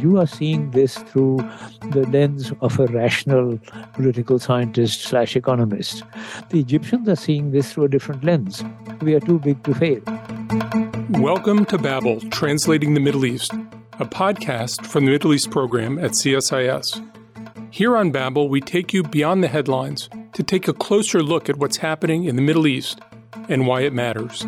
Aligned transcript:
you 0.00 0.18
are 0.18 0.26
seeing 0.26 0.70
this 0.70 0.96
through 0.96 1.36
the 1.90 2.06
lens 2.08 2.52
of 2.62 2.78
a 2.80 2.86
rational 2.86 3.58
political 3.92 4.38
scientist 4.38 5.02
slash 5.02 5.36
economist. 5.36 6.02
The 6.48 6.60
Egyptians 6.60 7.08
are 7.08 7.16
seeing 7.16 7.50
this 7.50 7.72
through 7.72 7.84
a 7.84 7.88
different 7.88 8.24
lens. 8.24 8.64
We 9.02 9.14
are 9.14 9.20
too 9.20 9.38
big 9.38 9.62
to 9.64 9.74
fail. 9.74 10.00
Welcome 11.10 11.66
to 11.66 11.76
Babel, 11.76 12.20
Translating 12.30 12.94
the 12.94 13.00
Middle 13.00 13.26
East, 13.26 13.52
a 13.98 14.06
podcast 14.06 14.86
from 14.86 15.04
the 15.04 15.10
Middle 15.10 15.34
East 15.34 15.50
program 15.50 15.98
at 15.98 16.12
CSIS. 16.12 17.06
Here 17.70 17.94
on 17.96 18.10
Babel, 18.10 18.48
we 18.48 18.60
take 18.60 18.94
you 18.94 19.02
beyond 19.02 19.44
the 19.44 19.48
headlines 19.48 20.08
to 20.32 20.42
take 20.42 20.66
a 20.66 20.72
closer 20.72 21.22
look 21.22 21.50
at 21.50 21.58
what's 21.58 21.76
happening 21.76 22.24
in 22.24 22.36
the 22.36 22.42
Middle 22.42 22.66
East 22.66 23.00
and 23.48 23.66
why 23.66 23.82
it 23.82 23.92
matters. 23.92 24.46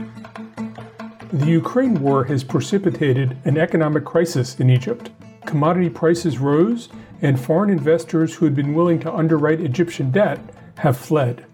The 1.32 1.46
Ukraine 1.46 2.00
war 2.00 2.24
has 2.24 2.42
precipitated 2.42 3.36
an 3.44 3.58
economic 3.58 4.04
crisis 4.04 4.58
in 4.58 4.70
Egypt. 4.70 5.10
Commodity 5.46 5.90
prices 5.90 6.38
rose, 6.38 6.88
and 7.20 7.38
foreign 7.38 7.70
investors 7.70 8.34
who 8.34 8.44
had 8.44 8.54
been 8.54 8.74
willing 8.74 8.98
to 9.00 9.12
underwrite 9.12 9.60
Egyptian 9.60 10.10
debt 10.10 10.40
have 10.78 10.96
fled. 10.96 11.46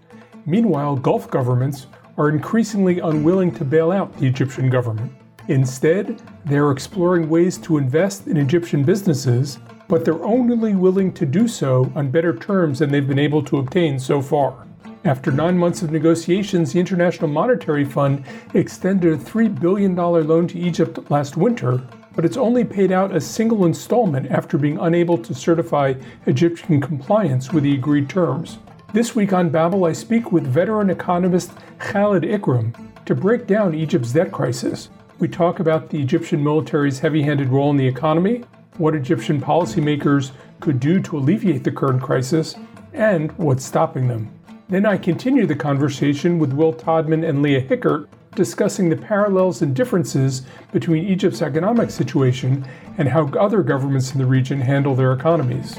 Meanwhile, 0.45 0.95
Gulf 0.97 1.29
governments 1.29 1.87
are 2.17 2.29
increasingly 2.29 2.99
unwilling 2.99 3.53
to 3.55 3.65
bail 3.65 3.91
out 3.91 4.15
the 4.17 4.27
Egyptian 4.27 4.69
government. 4.69 5.11
Instead, 5.47 6.21
they 6.45 6.57
are 6.57 6.71
exploring 6.71 7.29
ways 7.29 7.57
to 7.57 7.77
invest 7.77 8.27
in 8.27 8.37
Egyptian 8.37 8.83
businesses, 8.83 9.59
but 9.87 10.05
they're 10.05 10.23
only 10.23 10.75
willing 10.75 11.11
to 11.13 11.25
do 11.25 11.47
so 11.47 11.91
on 11.95 12.11
better 12.11 12.35
terms 12.35 12.79
than 12.79 12.91
they've 12.91 13.07
been 13.07 13.17
able 13.17 13.43
to 13.43 13.57
obtain 13.57 13.99
so 13.99 14.21
far. 14.21 14.67
After 15.05 15.31
nine 15.31 15.57
months 15.57 15.81
of 15.81 15.91
negotiations, 15.91 16.73
the 16.73 16.79
International 16.79 17.29
Monetary 17.29 17.85
Fund 17.85 18.25
extended 18.53 19.13
a 19.13 19.17
$3 19.17 19.59
billion 19.59 19.95
loan 19.95 20.47
to 20.47 20.59
Egypt 20.59 21.09
last 21.09 21.37
winter, 21.37 21.81
but 22.19 22.25
it's 22.25 22.35
only 22.35 22.65
paid 22.65 22.91
out 22.91 23.15
a 23.15 23.21
single 23.21 23.65
installment 23.65 24.29
after 24.29 24.57
being 24.57 24.77
unable 24.79 25.17
to 25.17 25.33
certify 25.33 25.93
Egyptian 26.25 26.81
compliance 26.81 27.53
with 27.53 27.63
the 27.63 27.73
agreed 27.73 28.09
terms. 28.09 28.57
This 28.91 29.15
week 29.15 29.31
on 29.31 29.49
Babel, 29.49 29.85
I 29.85 29.93
speak 29.93 30.29
with 30.29 30.45
veteran 30.45 30.89
economist 30.89 31.53
Khalid 31.77 32.23
Ikram 32.23 32.75
to 33.05 33.15
break 33.15 33.47
down 33.47 33.73
Egypt's 33.73 34.11
debt 34.11 34.33
crisis. 34.33 34.89
We 35.19 35.29
talk 35.29 35.61
about 35.61 35.89
the 35.89 36.01
Egyptian 36.01 36.43
military's 36.43 36.99
heavy 36.99 37.21
handed 37.21 37.47
role 37.47 37.71
in 37.71 37.77
the 37.77 37.87
economy, 37.87 38.43
what 38.75 38.95
Egyptian 38.95 39.39
policymakers 39.39 40.31
could 40.59 40.81
do 40.81 40.99
to 40.99 41.17
alleviate 41.19 41.63
the 41.63 41.71
current 41.71 42.01
crisis, 42.01 42.53
and 42.91 43.31
what's 43.37 43.63
stopping 43.63 44.09
them. 44.09 44.29
Then 44.67 44.85
I 44.85 44.97
continue 44.97 45.45
the 45.45 45.55
conversation 45.55 46.37
with 46.37 46.51
Will 46.51 46.73
Todman 46.73 47.23
and 47.25 47.41
Leah 47.41 47.61
Hickert 47.61 48.09
discussing 48.35 48.89
the 48.89 48.97
parallels 48.97 49.61
and 49.61 49.75
differences 49.75 50.43
between 50.71 51.05
Egypt's 51.05 51.41
economic 51.41 51.89
situation 51.89 52.65
and 52.97 53.07
how 53.09 53.27
other 53.33 53.63
governments 53.63 54.13
in 54.13 54.19
the 54.19 54.25
region 54.25 54.61
handle 54.61 54.95
their 54.95 55.13
economies 55.13 55.77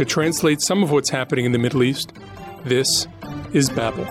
to 0.00 0.06
translate 0.06 0.62
some 0.62 0.82
of 0.82 0.90
what's 0.90 1.10
happening 1.10 1.44
in 1.44 1.52
the 1.52 1.58
Middle 1.58 1.82
East, 1.82 2.14
this 2.64 3.06
is 3.52 3.68
Babel. 3.68 4.06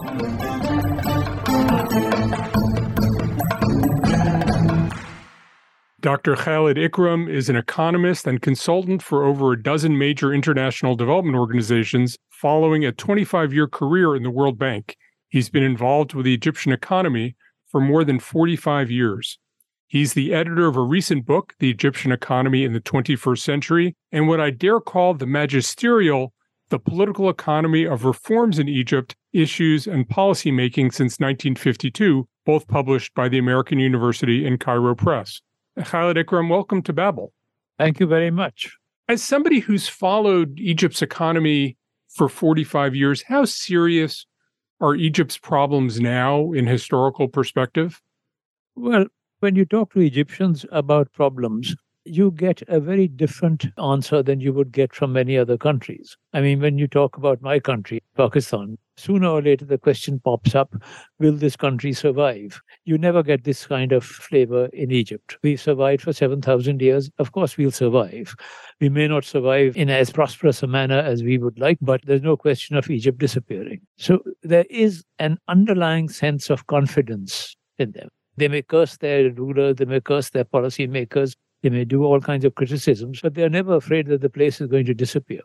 Dr. 6.00 6.36
Khalid 6.36 6.78
Ikram 6.78 7.28
is 7.28 7.50
an 7.50 7.56
economist 7.56 8.28
and 8.28 8.40
consultant 8.40 9.02
for 9.02 9.24
over 9.24 9.54
a 9.54 9.64
dozen 9.64 9.98
major 9.98 10.32
international 10.32 10.96
development 10.96 11.36
organizations 11.36 12.20
following 12.30 12.86
a 12.86 12.92
25 12.92 13.52
year 13.52 13.68
career 13.68 14.16
in 14.16 14.22
the 14.22 14.30
World 14.30 14.60
Bank. 14.60 14.96
He's 15.30 15.50
been 15.50 15.64
involved 15.64 16.16
with 16.16 16.26
the 16.26 16.34
Egyptian 16.34 16.72
economy 16.72 17.36
for 17.68 17.80
more 17.80 18.04
than 18.04 18.20
45 18.20 18.90
years. 18.90 19.38
He's 19.86 20.14
the 20.14 20.34
editor 20.34 20.68
of 20.68 20.76
a 20.76 20.82
recent 20.82 21.26
book, 21.26 21.54
The 21.60 21.70
Egyptian 21.70 22.12
Economy 22.12 22.64
in 22.64 22.74
the 22.74 22.82
21st 22.82 23.40
Century, 23.40 23.96
and 24.12 24.28
what 24.28 24.40
I 24.40 24.50
dare 24.50 24.80
call 24.80 25.14
the 25.14 25.28
magisterial, 25.28 26.34
the 26.70 26.80
political 26.80 27.30
economy 27.30 27.86
of 27.86 28.06
reforms 28.06 28.60
in 28.60 28.68
Egypt, 28.68 29.16
issues, 29.34 29.88
and 29.88 30.08
policymaking 30.08 30.94
since 30.94 31.20
1952, 31.20 32.28
both 32.46 32.68
published 32.68 33.14
by 33.14 33.30
the 33.30 33.38
American 33.38 33.80
University 33.80 34.46
and 34.46 34.60
Cairo 34.60 34.96
Press. 34.96 35.42
Khalid 35.84 36.18
Ikram, 36.18 36.50
welcome 36.50 36.82
to 36.84 36.94
Babel. 36.94 37.34
Thank 37.78 38.00
you 38.00 38.08
very 38.08 38.32
much. 38.32 38.76
As 39.08 39.24
somebody 39.24 39.60
who's 39.60 39.88
followed 39.88 40.60
Egypt's 40.60 41.02
economy 41.02 41.78
for 42.10 42.30
45 42.30 42.96
years, 42.96 43.24
how 43.24 43.46
serious 43.46 44.26
are 44.82 44.96
Egypt's 44.96 45.38
problems 45.38 46.00
now 46.00 46.52
in 46.52 46.68
historical 46.68 47.28
perspective? 47.28 48.02
Well, 48.76 49.06
when 49.42 49.56
you 49.56 49.66
talk 49.66 49.94
to 49.94 50.00
Egyptians 50.00 50.66
about 50.72 51.12
problems, 51.14 51.76
you 52.06 52.32
get 52.32 52.62
a 52.68 52.80
very 52.80 53.08
different 53.08 53.68
answer 53.78 54.24
than 54.24 54.40
you 54.42 54.54
would 54.54 54.72
get 54.72 54.94
from 54.96 55.14
many 55.14 55.38
other 55.38 55.58
countries. 55.58 56.18
I 56.34 56.42
mean, 56.42 56.60
when 56.62 56.78
you 56.78 56.88
talk 56.88 57.18
about 57.18 57.42
my 57.42 57.60
country, 57.60 58.02
Pakistan, 58.16 58.78
sooner 59.00 59.28
or 59.28 59.42
later 59.42 59.66
the 59.66 59.78
question 59.78 60.20
pops 60.20 60.56
up 60.56 60.74
will 61.20 61.34
this 61.34 61.56
country 61.56 61.94
survive? 61.94 62.62
You 62.86 62.98
never 62.98 63.24
get 63.24 63.44
this 63.44 63.66
kind 63.66 63.92
of 63.92 64.04
flavor 64.04 64.66
in 64.74 64.92
Egypt. 64.92 65.38
We 65.44 65.56
survived 65.56 66.02
for 66.04 66.14
7,000 66.14 66.82
years. 66.82 67.10
Of 67.18 67.32
course, 67.32 67.58
we'll 67.58 67.72
survive. 67.72 68.36
We 68.80 68.90
may 68.90 69.08
not 69.08 69.26
survive 69.26 69.76
in 69.76 69.90
as 69.90 70.12
prosperous 70.12 70.64
a 70.64 70.68
manner 70.68 71.00
as 71.00 71.24
we 71.24 71.38
would 71.38 71.60
like, 71.60 71.78
but 71.82 72.02
there's 72.06 72.22
no 72.22 72.38
question 72.38 72.76
of 72.76 72.90
Egypt 72.90 73.20
disappearing. 73.20 73.82
So 73.98 74.20
there 74.44 74.66
is 74.70 75.04
an 75.20 75.38
underlying 75.48 76.10
sense 76.10 76.50
of 76.50 76.68
confidence 76.68 77.56
in 77.78 77.92
them. 77.92 78.10
They 78.38 78.48
may 78.48 78.62
curse 78.62 78.98
their 78.98 79.32
ruler, 79.32 79.74
they 79.74 79.86
may 79.86 80.00
curse 80.00 80.30
their 80.30 80.46
policymakers, 80.46 81.36
they 81.62 81.70
may 81.70 81.84
do 81.84 82.06
all 82.06 82.22
kinds 82.22 82.46
of 82.46 82.56
criticisms, 82.56 83.20
but 83.22 83.34
they're 83.34 83.50
never 83.50 83.76
afraid 83.76 84.08
that 84.08 84.22
the 84.22 84.30
place 84.30 84.62
is 84.62 84.68
going 84.68 84.86
to 84.86 84.94
disappear. 84.94 85.42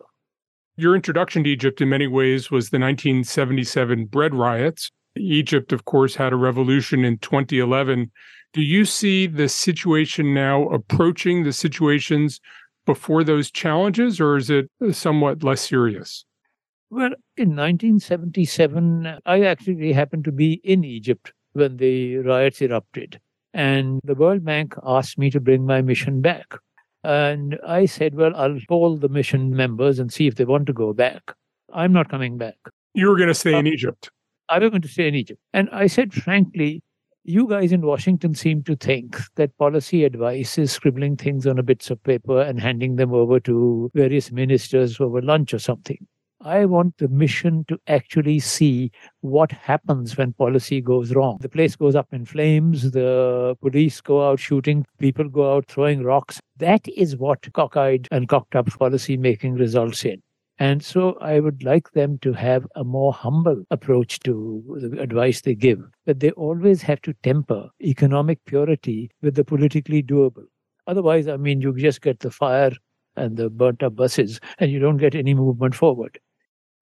Your 0.77 0.93
introduction 0.93 1.45
to 1.45 1.49
Egypt, 1.49 1.79
in 1.79 1.87
many 1.87 2.07
ways, 2.07 2.51
was 2.51 2.69
the 2.69 2.79
1977 2.79 4.07
bread 4.07 4.35
riots. 4.35 4.91
Egypt, 5.15 5.71
of 5.71 5.85
course, 5.85 6.15
had 6.15 6.33
a 6.33 6.35
revolution 6.35 7.05
in 7.05 7.17
2011. 7.19 8.11
Do 8.51 8.61
you 8.61 8.83
see 8.83 9.25
the 9.25 9.47
situation 9.47 10.33
now 10.33 10.67
approaching 10.67 11.43
the 11.43 11.53
situations 11.53 12.41
before 12.85 13.23
those 13.23 13.49
challenges, 13.49 14.19
or 14.19 14.35
is 14.35 14.49
it 14.49 14.69
somewhat 14.91 15.43
less 15.43 15.61
serious? 15.61 16.25
Well, 16.89 17.11
in 17.37 17.55
1977, 17.55 19.19
I 19.25 19.43
actually 19.43 19.93
happened 19.93 20.25
to 20.25 20.31
be 20.33 20.59
in 20.63 20.83
Egypt 20.83 21.31
when 21.53 21.77
the 21.77 22.17
riots 22.17 22.61
erupted. 22.61 23.21
And 23.53 24.01
the 24.03 24.15
World 24.15 24.43
Bank 24.43 24.75
asked 24.85 25.17
me 25.17 25.31
to 25.31 25.39
bring 25.39 25.65
my 25.65 25.81
mission 25.81 26.19
back. 26.19 26.55
And 27.05 27.59
I 27.67 27.85
said, 27.85 28.15
well, 28.15 28.35
I'll 28.35 28.57
poll 28.67 28.97
the 28.97 29.09
mission 29.09 29.55
members 29.55 29.99
and 29.99 30.11
see 30.11 30.25
if 30.25 30.35
they 30.35 30.45
want 30.45 30.65
to 30.65 30.73
go 30.73 30.91
back. 30.91 31.35
I'm 31.71 31.93
not 31.93 32.09
coming 32.09 32.39
back. 32.39 32.57
You 32.95 33.09
were 33.09 33.15
going 33.15 33.27
to 33.27 33.35
stay 33.35 33.51
in 33.51 33.59
um, 33.59 33.67
Egypt. 33.67 34.09
I 34.49 34.57
was 34.57 34.71
going 34.71 34.81
to 34.81 34.87
stay 34.87 35.07
in 35.07 35.13
Egypt. 35.13 35.39
And 35.53 35.69
I 35.71 35.85
said, 35.85 36.15
frankly, 36.15 36.81
you 37.23 37.47
guys 37.47 37.71
in 37.71 37.81
Washington 37.81 38.33
seem 38.33 38.63
to 38.63 38.75
think 38.75 39.17
that 39.35 39.55
policy 39.59 40.03
advice 40.03 40.57
is 40.57 40.71
scribbling 40.71 41.15
things 41.15 41.45
on 41.45 41.59
a 41.59 41.63
bits 41.63 41.91
of 41.91 42.01
paper 42.01 42.41
and 42.41 42.59
handing 42.59 42.95
them 42.95 43.13
over 43.13 43.39
to 43.41 43.91
various 43.93 44.31
ministers 44.31 44.99
over 44.99 45.21
lunch 45.21 45.53
or 45.53 45.59
something. 45.59 46.07
I 46.45 46.65
want 46.65 46.99
the 46.99 47.07
mission 47.07 47.65
to 47.69 47.79
actually 47.87 48.39
see 48.39 48.91
what 49.21 49.51
happens 49.51 50.15
when 50.15 50.33
policy 50.33 50.79
goes 50.79 51.11
wrong. 51.15 51.39
The 51.41 51.49
place 51.49 51.75
goes 51.75 51.95
up 51.95 52.13
in 52.13 52.23
flames, 52.23 52.91
the 52.91 53.57
police 53.63 53.99
go 53.99 54.29
out 54.29 54.39
shooting, 54.39 54.85
people 54.99 55.27
go 55.27 55.55
out 55.55 55.65
throwing 55.67 56.03
rocks. 56.03 56.39
That 56.57 56.87
is 56.87 57.17
what 57.17 57.51
cockeyed 57.53 58.07
and 58.11 58.29
cocked 58.29 58.55
up 58.55 58.67
policy 58.67 59.17
making 59.17 59.55
results 59.55 60.05
in. 60.05 60.21
And 60.59 60.83
so 60.83 61.17
I 61.19 61.39
would 61.39 61.63
like 61.63 61.93
them 61.93 62.19
to 62.19 62.33
have 62.33 62.67
a 62.75 62.83
more 62.83 63.11
humble 63.11 63.63
approach 63.71 64.19
to 64.19 64.63
the 64.79 65.01
advice 65.01 65.41
they 65.41 65.55
give, 65.55 65.81
that 66.05 66.19
they 66.19 66.29
always 66.31 66.83
have 66.83 67.01
to 67.01 67.15
temper 67.23 67.69
economic 67.81 68.37
purity 68.45 69.09
with 69.23 69.33
the 69.33 69.43
politically 69.43 70.03
doable. 70.03 70.45
Otherwise, 70.85 71.27
I 71.27 71.37
mean, 71.37 71.61
you 71.61 71.75
just 71.75 72.01
get 72.01 72.19
the 72.19 72.29
fire 72.29 72.71
and 73.15 73.35
the 73.35 73.49
burnt 73.49 73.81
up 73.81 73.95
buses 73.95 74.39
and 74.59 74.71
you 74.71 74.77
don't 74.77 74.97
get 74.97 75.15
any 75.15 75.33
movement 75.33 75.73
forward. 75.73 76.19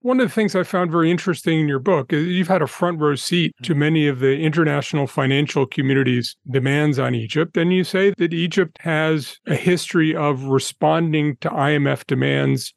One 0.04 0.20
of 0.20 0.28
the 0.28 0.34
things 0.34 0.54
I 0.54 0.64
found 0.64 0.92
very 0.92 1.10
interesting 1.10 1.62
in 1.62 1.70
your 1.70 1.80
book 1.80 2.12
is 2.12 2.28
you've 2.28 2.50
had 2.50 2.62
a 2.62 2.68
front 2.68 3.00
row 3.00 3.16
seat 3.16 3.56
to 3.64 3.74
many 3.74 4.06
of 4.10 4.20
the 4.20 4.38
international 4.38 5.08
financial 5.08 5.66
community's 5.66 6.36
demands 6.52 7.00
on 7.00 7.16
Egypt. 7.16 7.56
And 7.56 7.72
you 7.72 7.86
say 7.86 8.14
that 8.18 8.34
Egypt 8.34 8.78
has 8.82 9.38
a 9.48 9.56
history 9.56 10.14
of 10.14 10.44
responding 10.44 11.38
to 11.38 11.50
IMF 11.50 12.06
demands 12.06 12.74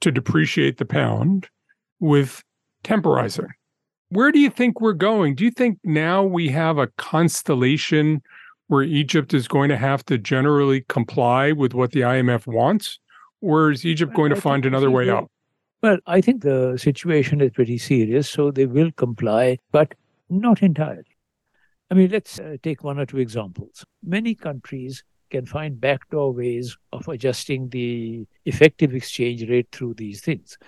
to 0.00 0.10
depreciate 0.10 0.78
the 0.78 0.86
pound 0.86 1.50
with 2.00 2.42
temporizing. 2.82 3.48
Where 4.08 4.32
do 4.32 4.38
you 4.38 4.48
think 4.48 4.80
we're 4.80 4.94
going? 4.94 5.34
Do 5.34 5.44
you 5.44 5.50
think 5.50 5.78
now 5.84 6.24
we 6.24 6.48
have 6.48 6.78
a 6.78 6.86
constellation 6.96 8.22
where 8.68 8.84
Egypt 8.84 9.34
is 9.34 9.48
going 9.48 9.68
to 9.68 9.76
have 9.76 10.02
to 10.06 10.16
generally 10.16 10.86
comply 10.88 11.52
with 11.52 11.74
what 11.74 11.92
the 11.92 12.00
IMF 12.00 12.46
wants? 12.46 12.98
Or 13.42 13.70
is 13.70 13.84
Egypt 13.84 14.14
going 14.14 14.30
to 14.30 14.40
find 14.40 14.64
another 14.64 14.90
way 14.90 15.10
out? 15.10 15.30
Well, 15.82 15.98
I 16.06 16.20
think 16.20 16.42
the 16.42 16.76
situation 16.76 17.40
is 17.40 17.52
pretty 17.52 17.78
serious, 17.78 18.28
so 18.28 18.50
they 18.50 18.66
will 18.66 18.90
comply, 18.92 19.58
but 19.70 19.94
not 20.28 20.62
entirely. 20.62 21.04
I 21.90 21.94
mean, 21.94 22.10
let's 22.10 22.40
uh, 22.40 22.56
take 22.62 22.84
one 22.84 22.98
or 22.98 23.06
two 23.06 23.18
examples. 23.18 23.84
Many 24.02 24.34
countries 24.34 25.04
can 25.30 25.46
find 25.46 25.80
backdoor 25.80 26.32
ways 26.34 26.76
of 26.92 27.08
adjusting 27.08 27.70
the 27.70 28.26
effective 28.46 28.94
exchange 28.94 29.48
rate 29.48 29.68
through 29.72 29.94
these 29.94 30.20
things. 30.22 30.58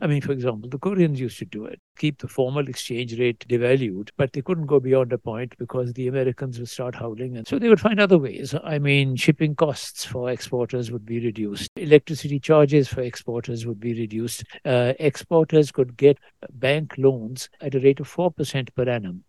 I 0.00 0.06
mean, 0.06 0.20
for 0.20 0.32
example, 0.32 0.68
the 0.68 0.78
Koreans 0.78 1.18
used 1.18 1.38
to 1.38 1.44
do 1.44 1.64
it, 1.64 1.80
keep 1.96 2.18
the 2.18 2.28
formal 2.28 2.68
exchange 2.68 3.18
rate 3.18 3.46
devalued, 3.48 4.10
but 4.16 4.32
they 4.32 4.42
couldn't 4.42 4.66
go 4.66 4.80
beyond 4.80 5.12
a 5.12 5.18
point 5.18 5.56
because 5.58 5.92
the 5.92 6.08
Americans 6.08 6.58
would 6.58 6.68
start 6.68 6.94
howling. 6.94 7.36
And 7.36 7.46
so 7.46 7.58
they 7.58 7.68
would 7.68 7.80
find 7.80 8.00
other 8.00 8.18
ways. 8.18 8.54
I 8.64 8.78
mean, 8.78 9.16
shipping 9.16 9.54
costs 9.54 10.04
for 10.04 10.30
exporters 10.30 10.90
would 10.90 11.06
be 11.06 11.20
reduced, 11.20 11.70
electricity 11.76 12.38
charges 12.38 12.88
for 12.88 13.00
exporters 13.00 13.66
would 13.66 13.80
be 13.80 13.94
reduced. 13.94 14.44
Uh, 14.64 14.92
exporters 14.98 15.72
could 15.72 15.96
get 15.96 16.18
bank 16.52 16.94
loans 16.98 17.48
at 17.60 17.74
a 17.74 17.80
rate 17.80 18.00
of 18.00 18.12
4% 18.12 18.74
per 18.74 18.88
annum 18.88 19.24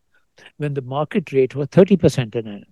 when 0.58 0.74
the 0.74 0.82
market 0.82 1.32
rate 1.32 1.56
was 1.56 1.68
30% 1.70 2.36
an 2.36 2.48
annum. 2.48 2.66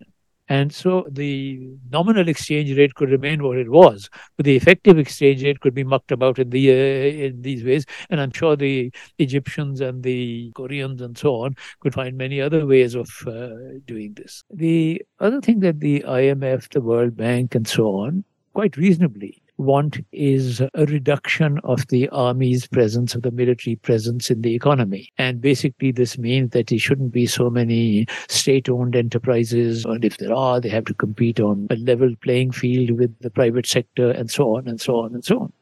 And 0.49 0.73
so 0.73 1.05
the 1.09 1.59
nominal 1.91 2.27
exchange 2.29 2.75
rate 2.77 2.95
could 2.95 3.09
remain 3.09 3.43
what 3.43 3.57
it 3.57 3.69
was, 3.69 4.09
but 4.37 4.45
the 4.45 4.55
effective 4.55 4.97
exchange 4.97 5.43
rate 5.43 5.59
could 5.59 5.73
be 5.73 5.83
mucked 5.83 6.11
about 6.11 6.39
in 6.39 6.49
the 6.49 6.69
uh, 6.71 7.25
in 7.27 7.41
these 7.41 7.63
ways. 7.63 7.85
And 8.09 8.21
I'm 8.21 8.31
sure 8.31 8.55
the 8.55 8.91
Egyptians 9.17 9.81
and 9.81 10.03
the 10.03 10.51
Koreans 10.55 11.01
and 11.01 11.17
so 11.17 11.35
on 11.35 11.55
could 11.81 11.93
find 11.93 12.17
many 12.17 12.39
other 12.39 12.65
ways 12.65 12.95
of 12.95 13.09
uh, 13.27 13.49
doing 13.85 14.13
this. 14.13 14.43
The 14.49 15.01
other 15.19 15.41
thing 15.41 15.59
that 15.61 15.79
the 15.81 16.01
IMF, 16.07 16.69
the 16.69 16.81
World 16.81 17.17
Bank, 17.17 17.55
and 17.55 17.67
so 17.67 17.97
on, 17.97 18.23
quite 18.53 18.77
reasonably 18.77 19.41
want 19.57 19.99
is 20.11 20.61
a 20.61 20.85
reduction 20.85 21.59
of 21.63 21.87
the 21.87 22.07
army's 22.09 22.67
presence, 22.67 23.15
of 23.15 23.23
the 23.23 23.31
military 23.31 23.75
presence 23.75 24.29
in 24.29 24.41
the 24.41 24.55
economy. 24.55 25.11
And 25.17 25.41
basically, 25.41 25.91
this 25.91 26.17
means 26.17 26.51
that 26.51 26.67
there 26.67 26.79
shouldn't 26.79 27.11
be 27.11 27.25
so 27.25 27.49
many 27.49 28.05
state 28.29 28.69
owned 28.69 28.95
enterprises. 28.95 29.85
And 29.85 30.05
if 30.05 30.17
there 30.17 30.33
are, 30.33 30.59
they 30.59 30.69
have 30.69 30.85
to 30.85 30.93
compete 30.93 31.39
on 31.39 31.67
a 31.69 31.75
level 31.75 32.13
playing 32.21 32.51
field 32.51 32.91
with 32.91 33.17
the 33.19 33.29
private 33.29 33.65
sector 33.65 34.11
and 34.11 34.29
so 34.29 34.55
on 34.55 34.67
and 34.67 34.79
so 34.79 34.99
on 34.99 35.13
and 35.13 35.25
so 35.25 35.39
on. 35.39 35.53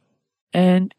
And 0.53 0.93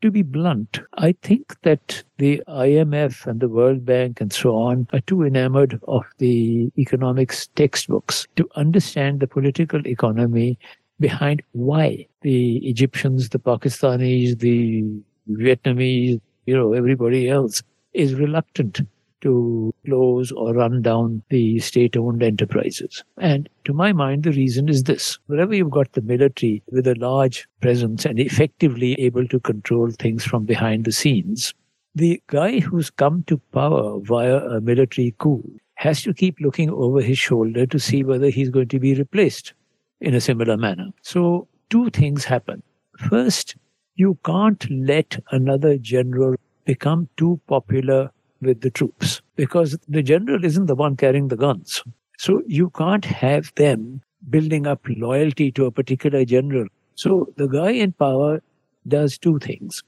to 0.00 0.10
be 0.10 0.22
blunt, 0.22 0.80
I 0.94 1.12
think 1.22 1.60
that 1.62 2.04
the 2.18 2.42
IMF 2.46 3.26
and 3.26 3.40
the 3.40 3.48
World 3.48 3.84
Bank 3.84 4.20
and 4.20 4.32
so 4.32 4.54
on 4.54 4.86
are 4.92 5.00
too 5.00 5.24
enamored 5.24 5.80
of 5.88 6.04
the 6.18 6.70
economics 6.78 7.48
textbooks 7.56 8.26
to 8.36 8.48
understand 8.54 9.18
the 9.18 9.26
political 9.26 9.84
economy 9.86 10.58
behind 11.00 11.42
why 11.52 12.06
the 12.22 12.58
Egyptians, 12.58 13.28
the 13.30 13.38
Pakistanis, 13.38 14.38
the 14.38 14.84
Vietnamese, 15.30 16.20
you 16.46 16.56
know, 16.56 16.72
everybody 16.72 17.28
else 17.28 17.62
is 17.92 18.14
reluctant 18.14 18.80
to 19.20 19.74
close 19.84 20.30
or 20.32 20.54
run 20.54 20.82
down 20.82 21.22
the 21.28 21.58
state 21.58 21.96
owned 21.96 22.22
enterprises. 22.22 23.02
And 23.18 23.48
to 23.64 23.72
my 23.72 23.92
mind, 23.92 24.22
the 24.24 24.32
reason 24.32 24.68
is 24.68 24.84
this 24.84 25.18
wherever 25.26 25.54
you've 25.54 25.70
got 25.70 25.92
the 25.92 26.02
military 26.02 26.62
with 26.70 26.86
a 26.86 26.94
large 26.94 27.48
presence 27.60 28.04
and 28.04 28.18
effectively 28.18 28.94
able 28.94 29.26
to 29.28 29.40
control 29.40 29.90
things 29.90 30.24
from 30.24 30.44
behind 30.44 30.84
the 30.84 30.92
scenes, 30.92 31.52
the 31.94 32.22
guy 32.28 32.60
who's 32.60 32.90
come 32.90 33.24
to 33.24 33.38
power 33.52 33.98
via 34.00 34.36
a 34.36 34.60
military 34.60 35.14
coup 35.18 35.42
has 35.74 36.02
to 36.02 36.14
keep 36.14 36.38
looking 36.40 36.70
over 36.70 37.00
his 37.00 37.18
shoulder 37.18 37.66
to 37.66 37.78
see 37.78 38.02
whether 38.04 38.30
he's 38.30 38.50
going 38.50 38.68
to 38.68 38.80
be 38.80 38.94
replaced 38.94 39.52
in 40.00 40.14
a 40.14 40.20
similar 40.20 40.56
manner. 40.56 40.90
So, 41.02 41.48
two 41.70 41.90
things 41.90 42.24
happen. 42.24 42.62
First, 43.08 43.56
you 43.96 44.18
can't 44.24 44.68
let 44.70 45.18
another 45.30 45.76
general 45.78 46.36
become 46.64 47.08
too 47.16 47.40
popular 47.46 48.10
with 48.40 48.60
the 48.60 48.70
troops 48.70 49.20
because 49.36 49.76
the 49.88 50.02
general 50.02 50.44
isn't 50.44 50.66
the 50.66 50.74
one 50.74 50.96
carrying 50.96 51.28
the 51.28 51.36
guns. 51.36 51.82
So, 52.18 52.42
you 52.46 52.70
can't 52.70 53.04
have 53.04 53.52
them 53.56 54.02
building 54.30 54.66
up 54.66 54.80
loyalty 54.88 55.50
to 55.52 55.66
a 55.66 55.70
particular 55.72 56.24
general. 56.24 56.66
So, 56.94 57.32
the 57.36 57.46
guy 57.46 57.70
in 57.70 57.92
power 57.92 58.42
does 58.86 59.18
two 59.18 59.38
things. 59.38 59.82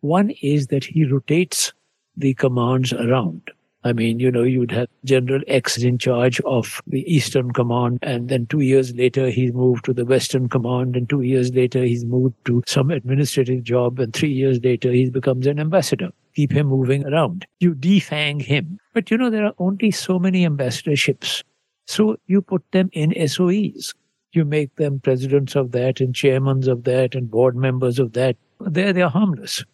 One 0.00 0.30
is 0.42 0.68
that 0.68 0.84
he 0.84 1.04
rotates 1.04 1.72
the 2.16 2.34
commands 2.34 2.92
around. 2.92 3.50
I 3.84 3.92
mean, 3.92 4.18
you 4.18 4.30
know, 4.32 4.42
you'd 4.42 4.72
have 4.72 4.88
General 5.04 5.40
X 5.46 5.78
in 5.78 5.98
charge 5.98 6.40
of 6.40 6.82
the 6.88 7.02
Eastern 7.12 7.52
Command, 7.52 8.00
and 8.02 8.28
then 8.28 8.46
two 8.46 8.60
years 8.60 8.92
later, 8.94 9.30
he's 9.30 9.52
moved 9.52 9.84
to 9.84 9.92
the 9.92 10.04
Western 10.04 10.48
Command, 10.48 10.96
and 10.96 11.08
two 11.08 11.20
years 11.20 11.52
later, 11.54 11.84
he's 11.84 12.04
moved 12.04 12.34
to 12.46 12.62
some 12.66 12.90
administrative 12.90 13.62
job, 13.62 14.00
and 14.00 14.12
three 14.12 14.32
years 14.32 14.58
later, 14.64 14.90
he 14.90 15.08
becomes 15.10 15.46
an 15.46 15.60
ambassador. 15.60 16.10
Keep 16.34 16.52
him 16.52 16.66
moving 16.66 17.06
around. 17.06 17.46
You 17.60 17.74
defang 17.74 18.42
him. 18.42 18.78
But 18.94 19.10
you 19.12 19.16
know, 19.16 19.30
there 19.30 19.46
are 19.46 19.54
only 19.58 19.92
so 19.92 20.18
many 20.18 20.46
ambassadorships. 20.46 21.44
So 21.86 22.16
you 22.26 22.42
put 22.42 22.64
them 22.72 22.90
in 22.92 23.12
SOEs. 23.12 23.94
You 24.32 24.44
make 24.44 24.74
them 24.76 25.00
presidents 25.00 25.54
of 25.54 25.70
that, 25.72 26.00
and 26.00 26.14
chairmen 26.14 26.68
of 26.68 26.82
that, 26.84 27.14
and 27.14 27.30
board 27.30 27.54
members 27.54 28.00
of 28.00 28.12
that. 28.14 28.36
There, 28.60 28.92
they're 28.92 29.08
harmless. 29.08 29.64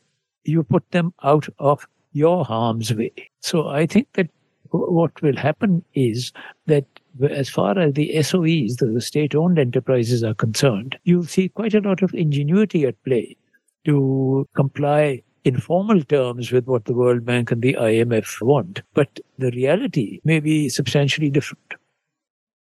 You 0.45 0.63
put 0.63 0.91
them 0.91 1.15
out 1.23 1.49
of 1.59 1.87
your 2.15 2.45
harm's 2.45 2.95
way. 2.95 3.13
So 3.41 3.69
I 3.69 3.87
think 3.87 4.09
that 4.15 4.31
what 4.71 5.21
will 5.23 5.37
happen 5.37 5.85
is 5.95 6.33
that 6.67 6.87
as 7.31 7.49
far 7.49 7.79
as 7.79 7.93
the 7.93 8.11
SOEs, 8.15 8.77
the 8.77 9.01
state 9.01 9.35
owned 9.35 9.59
enterprises 9.59 10.25
are 10.25 10.35
concerned, 10.35 10.99
you'll 11.05 11.25
see 11.25 11.49
quite 11.49 11.75
a 11.75 11.81
lot 11.81 12.03
of 12.03 12.15
ingenuity 12.15 12.85
at 12.87 13.03
play 13.05 13.37
to 13.85 14.49
comply 14.57 15.23
in 15.45 15.61
formal 15.61 16.03
terms 16.03 16.51
with 16.51 16.67
what 16.67 16.87
the 16.87 16.95
World 16.95 17.25
Bank 17.25 17.51
and 17.51 17.63
the 17.63 17.75
IMF 17.75 18.41
want. 18.41 18.81
But 18.95 19.21
the 19.39 19.51
reality 19.51 20.21
may 20.25 20.41
be 20.41 20.69
substantially 20.69 21.31
different. 21.31 21.75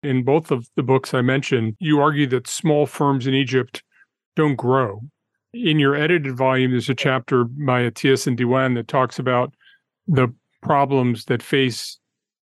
In 0.02 0.24
both 0.24 0.50
of 0.50 0.68
the 0.74 0.82
books 0.82 1.14
I 1.14 1.22
mentioned, 1.22 1.76
you 1.78 2.00
argue 2.00 2.26
that 2.28 2.48
small 2.48 2.86
firms 2.86 3.26
in 3.26 3.34
Egypt 3.34 3.84
don't 4.34 4.56
grow 4.56 5.02
in 5.52 5.78
your 5.78 5.94
edited 5.94 6.36
volume, 6.36 6.70
there's 6.70 6.88
a 6.88 6.94
chapter 6.94 7.44
by 7.44 7.82
Atiyas 7.82 8.26
and 8.26 8.38
Diwan 8.38 8.74
that 8.74 8.88
talks 8.88 9.18
about 9.18 9.54
the 10.06 10.32
problems 10.62 11.26
that 11.26 11.42
face 11.42 11.98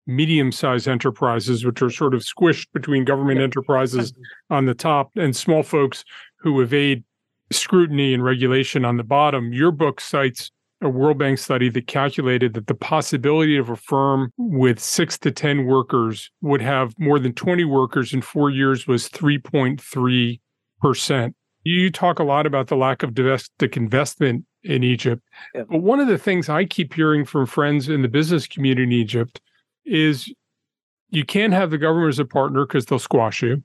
medium-sized 0.06 0.88
enterprises, 0.88 1.64
which 1.64 1.82
are 1.82 1.90
sort 1.90 2.14
of 2.14 2.22
squished 2.22 2.66
between 2.72 3.04
government 3.04 3.40
enterprises 3.40 4.12
on 4.48 4.66
the 4.66 4.74
top 4.74 5.10
and 5.16 5.36
small 5.36 5.62
folks 5.62 6.04
who 6.38 6.60
evade 6.60 7.04
scrutiny 7.52 8.14
and 8.14 8.24
regulation 8.24 8.84
on 8.84 8.96
the 8.96 9.04
bottom. 9.04 9.52
Your 9.52 9.70
book 9.70 10.00
cites 10.00 10.50
a 10.82 10.88
World 10.88 11.18
Bank 11.18 11.38
study 11.38 11.68
that 11.68 11.86
calculated 11.86 12.54
that 12.54 12.66
the 12.66 12.74
possibility 12.74 13.56
of 13.56 13.68
a 13.68 13.76
firm 13.76 14.32
with 14.38 14.80
six 14.80 15.18
to 15.18 15.30
10 15.30 15.66
workers 15.66 16.30
would 16.40 16.62
have 16.62 16.94
more 16.98 17.18
than 17.18 17.34
20 17.34 17.64
workers 17.64 18.14
in 18.14 18.22
four 18.22 18.50
years 18.50 18.86
was 18.86 19.08
3.3%. 19.10 21.34
You 21.64 21.90
talk 21.90 22.18
a 22.18 22.24
lot 22.24 22.46
about 22.46 22.68
the 22.68 22.76
lack 22.76 23.02
of 23.02 23.14
domestic 23.14 23.76
investment 23.76 24.44
in 24.64 24.82
Egypt. 24.82 25.22
Yeah. 25.54 25.64
But 25.68 25.82
one 25.82 26.00
of 26.00 26.08
the 26.08 26.18
things 26.18 26.48
I 26.48 26.64
keep 26.64 26.94
hearing 26.94 27.24
from 27.24 27.46
friends 27.46 27.88
in 27.88 28.02
the 28.02 28.08
business 28.08 28.46
community 28.46 28.82
in 28.84 28.92
Egypt 28.92 29.40
is 29.84 30.32
you 31.10 31.24
can't 31.24 31.52
have 31.52 31.70
the 31.70 31.78
government 31.78 32.10
as 32.10 32.18
a 32.18 32.24
partner 32.24 32.66
because 32.66 32.86
they'll 32.86 32.98
squash 32.98 33.42
you. 33.42 33.62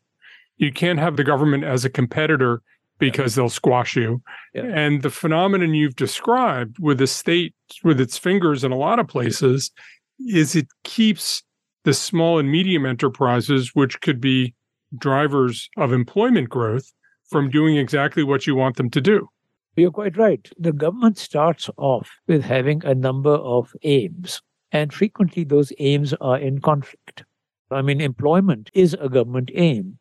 You 0.57 0.71
can't 0.71 0.99
have 0.99 1.17
the 1.17 1.23
government 1.23 1.63
as 1.63 1.85
a 1.85 1.89
competitor 1.89 2.61
because 2.97 3.35
yeah. 3.35 3.41
they'll 3.41 3.49
squash 3.49 3.95
you. 3.95 4.21
Yeah. 4.53 4.63
And 4.63 5.01
the 5.01 5.09
phenomenon 5.09 5.73
you've 5.73 5.95
described 5.95 6.77
with 6.79 6.97
the 6.97 7.07
state 7.07 7.53
with 7.83 7.99
its 7.99 8.17
fingers 8.17 8.63
in 8.63 8.71
a 8.71 8.77
lot 8.77 8.99
of 8.99 9.07
places 9.07 9.71
is 10.19 10.55
it 10.55 10.67
keeps 10.83 11.43
the 11.83 11.93
small 11.93 12.39
and 12.39 12.51
medium 12.51 12.85
enterprises, 12.85 13.71
which 13.73 14.01
could 14.01 14.19
be 14.19 14.53
drivers 14.97 15.69
of 15.77 15.91
employment 15.91 16.49
growth, 16.49 16.91
from 17.29 17.49
doing 17.49 17.77
exactly 17.77 18.23
what 18.23 18.47
you 18.47 18.55
want 18.55 18.77
them 18.77 18.89
to 18.91 19.01
do. 19.01 19.29
You're 19.75 19.91
quite 19.91 20.17
right. 20.17 20.47
The 20.57 20.71
government 20.71 21.17
starts 21.17 21.69
off 21.77 22.09
with 22.27 22.43
having 22.43 22.83
a 22.85 22.95
number 22.95 23.33
of 23.33 23.73
aims, 23.83 24.41
and 24.71 24.93
frequently 24.93 25.43
those 25.43 25.73
aims 25.79 26.13
are 26.21 26.37
in 26.37 26.61
conflict. 26.61 27.23
I 27.71 27.81
mean, 27.81 27.99
employment 27.99 28.69
is 28.73 28.95
a 28.99 29.09
government 29.09 29.51
aim, 29.53 29.97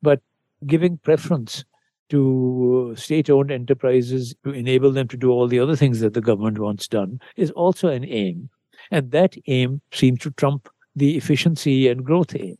but 0.00 0.20
giving 0.66 0.98
preference 0.98 1.64
to 2.08 2.94
state 2.96 3.28
owned 3.28 3.50
enterprises 3.50 4.34
to 4.44 4.50
enable 4.50 4.90
them 4.92 5.08
to 5.08 5.16
do 5.16 5.30
all 5.30 5.46
the 5.46 5.60
other 5.60 5.76
things 5.76 6.00
that 6.00 6.14
the 6.14 6.22
government 6.22 6.58
wants 6.58 6.88
done 6.88 7.20
is 7.36 7.50
also 7.50 7.88
an 7.88 8.04
aim. 8.06 8.48
And 8.90 9.10
that 9.10 9.36
aim 9.46 9.82
seems 9.92 10.20
to 10.20 10.30
trump 10.30 10.68
the 10.96 11.16
efficiency 11.16 11.88
and 11.88 12.04
growth 12.04 12.34
aim. 12.34 12.56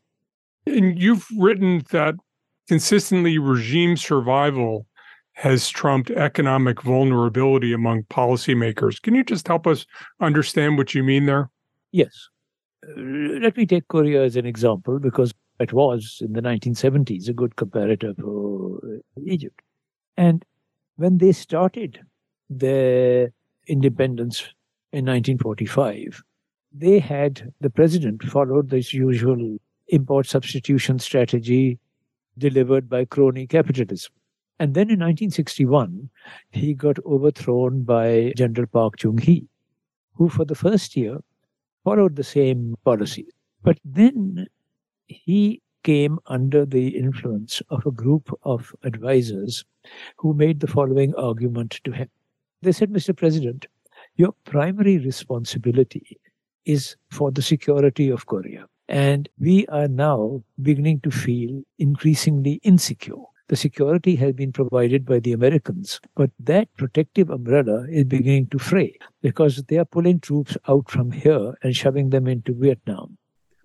And 0.67 1.01
you've 1.01 1.27
written 1.39 1.83
that 1.91 2.15
consistently 2.69 3.39
regime 3.39 3.97
survival 3.97 4.87
has 5.33 5.69
trumped 5.69 6.11
economic 6.11 6.83
vulnerability 6.83 7.73
among 7.73 8.03
policymakers. 8.05 9.01
Can 9.01 9.15
you 9.15 9.25
just 9.25 9.47
help 9.47 9.67
us 9.67 9.87
understand 10.21 10.77
what 10.77 10.95
you 10.95 11.03
mean 11.03 11.27
there? 11.27 11.51
Yes. 11.93 12.29
Uh, 12.87 13.01
let 13.41 13.57
me 13.57 13.65
take 13.65 13.89
Korea 13.89 14.25
as 14.25 14.37
an 14.37 14.47
example 14.47 14.99
because 14.99 15.33
it 15.61 15.73
was 15.73 16.19
in 16.21 16.33
the 16.33 16.43
1970s 16.43 17.29
a 17.29 17.33
good 17.33 17.57
comparator 17.57 18.17
for 18.21 18.81
Egypt. 19.25 19.61
And 20.17 20.45
when 20.97 21.19
they 21.19 21.33
started 21.33 22.01
their 22.51 23.33
independence 23.69 24.41
in 24.93 25.05
1945, 25.07 26.23
they 26.73 26.99
had 26.99 27.53
the 27.61 27.71
president 27.71 28.23
followed 28.25 28.71
this 28.71 28.93
usual 28.93 29.59
import 29.89 30.27
substitution 30.27 30.99
strategy 30.99 31.79
delivered 32.39 32.89
by 32.89 33.05
crony 33.05 33.47
capitalism. 33.47 34.13
And 34.61 34.75
then 34.75 34.91
in 34.91 35.01
1961, 35.01 36.11
he 36.51 36.75
got 36.75 36.99
overthrown 37.05 37.83
by 37.83 38.33
General 38.37 38.67
Park 38.67 38.97
Chung 38.97 39.19
hee, 39.19 39.47
who 40.15 40.29
for 40.29 40.45
the 40.45 40.55
first 40.55 40.97
year 40.97 41.19
followed 41.85 42.17
the 42.17 42.25
same 42.25 42.75
policy. 42.85 43.27
But 43.63 43.79
then 43.85 44.47
he 45.07 45.63
came 45.85 46.19
under 46.27 46.67
the 46.67 46.89
influence 46.89 47.63
of 47.71 47.87
a 47.87 47.93
group 47.93 48.37
of 48.43 48.75
advisors 48.83 49.65
who 50.17 50.35
made 50.35 50.61
the 50.61 50.67
following 50.67 51.15
argument 51.15 51.81
to 51.85 51.93
him. 51.93 52.09
They 52.63 52.73
said, 52.73 52.91
Mr. 52.91 53.17
President, 53.17 53.67
your 54.17 54.35
primary 54.45 54.99
responsibility 54.99 56.19
is 56.65 56.97
for 57.11 57.31
the 57.31 57.43
security 57.43 58.11
of 58.11 58.27
Korea. 58.27 58.67
And 58.89 59.29
we 59.39 59.67
are 59.67 59.89
now 59.89 60.43
beginning 60.63 61.01
to 61.01 61.11
feel 61.11 61.63
increasingly 61.79 62.61
insecure. 62.63 63.23
The 63.49 63.57
security 63.57 64.17
has 64.17 64.35
been 64.35 64.53
provided 64.53 65.07
by 65.07 65.21
the 65.21 65.33
Americans, 65.33 66.01
but 66.15 66.31
that 66.41 66.75
protective 66.77 67.31
umbrella 67.31 67.87
is 67.89 68.05
beginning 68.05 68.49
to 68.49 68.59
fray 68.59 68.99
because 69.23 69.63
they 69.65 69.79
are 69.79 69.85
pulling 69.87 70.21
troops 70.21 70.57
out 70.69 70.91
from 70.91 71.13
here 71.13 71.55
and 71.63 71.75
shoving 71.75 72.11
them 72.11 72.27
into 72.27 72.53
Vietnam. 72.53 73.17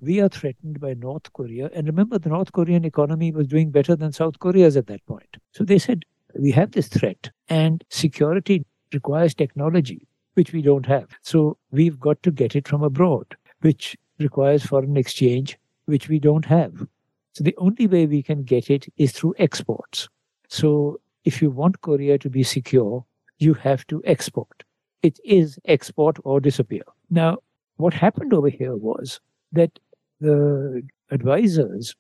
We 0.02 0.20
are 0.22 0.30
threatened 0.30 0.80
by 0.80 0.94
North 0.96 1.32
Korea. 1.34 1.70
And 1.74 1.88
remember, 1.88 2.18
the 2.18 2.30
North 2.30 2.52
Korean 2.52 2.84
economy 2.84 3.32
was 3.32 3.48
doing 3.48 3.72
better 3.72 3.96
than 3.96 4.12
South 4.12 4.40
Korea's 4.40 4.76
at 4.76 4.88
that 4.88 5.06
point. 5.06 5.38
So 5.52 5.64
they 5.64 5.80
said, 5.80 6.04
we 6.38 6.52
have 6.52 6.72
this 6.72 6.88
threat, 6.88 7.30
and 7.48 7.84
security 7.90 8.66
requires 8.94 9.34
technology, 9.34 10.08
which 10.34 10.52
we 10.52 10.62
don't 10.62 10.86
have. 10.86 11.10
So 11.22 11.58
we've 11.72 12.00
got 12.00 12.22
to 12.24 12.32
get 12.32 12.56
it 12.56 12.68
from 12.68 12.84
abroad, 12.84 13.36
which 13.62 13.96
requires 14.24 14.66
foreign 14.66 14.98
exchange, 14.98 15.58
which 15.86 16.10
we 16.10 16.20
don't 16.20 16.46
have. 16.46 16.88
So 17.34 17.44
the 17.44 17.56
only 17.58 17.88
way 17.88 18.06
we 18.06 18.24
can 18.24 18.44
get 18.44 18.70
it 18.70 18.86
is 18.98 19.12
through 19.12 19.36
exports. 19.38 20.08
So 20.48 21.00
if 21.26 21.42
you 21.42 21.50
want 21.50 21.82
Korea 21.82 22.18
to 22.20 22.30
be 22.30 22.44
secure, 22.44 23.06
you 23.40 23.54
have 23.56 23.86
to 23.88 24.02
export. 24.06 24.64
It 25.02 25.20
is 25.24 25.60
export 25.66 26.18
or 26.24 26.40
disappear. 26.40 26.84
Now, 27.10 27.38
what 27.78 27.94
happened 27.94 28.34
over 28.34 28.50
here 28.50 28.76
was 28.76 29.20
that 29.52 29.80
the 30.20 30.84
advisors 31.12 31.96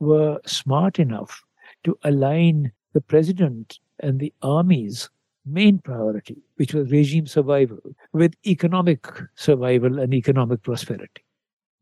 were 0.00 0.38
smart 0.46 0.98
enough 0.98 1.42
to 1.84 1.98
align 2.04 2.70
the 2.92 3.00
president 3.00 3.80
and 4.00 4.20
the 4.20 4.32
army's 4.42 5.08
main 5.46 5.78
priority, 5.78 6.42
which 6.56 6.74
was 6.74 6.90
regime 6.90 7.26
survival, 7.26 7.78
with 8.12 8.34
economic 8.46 9.06
survival 9.34 9.98
and 9.98 10.14
economic 10.14 10.62
prosperity. 10.62 11.23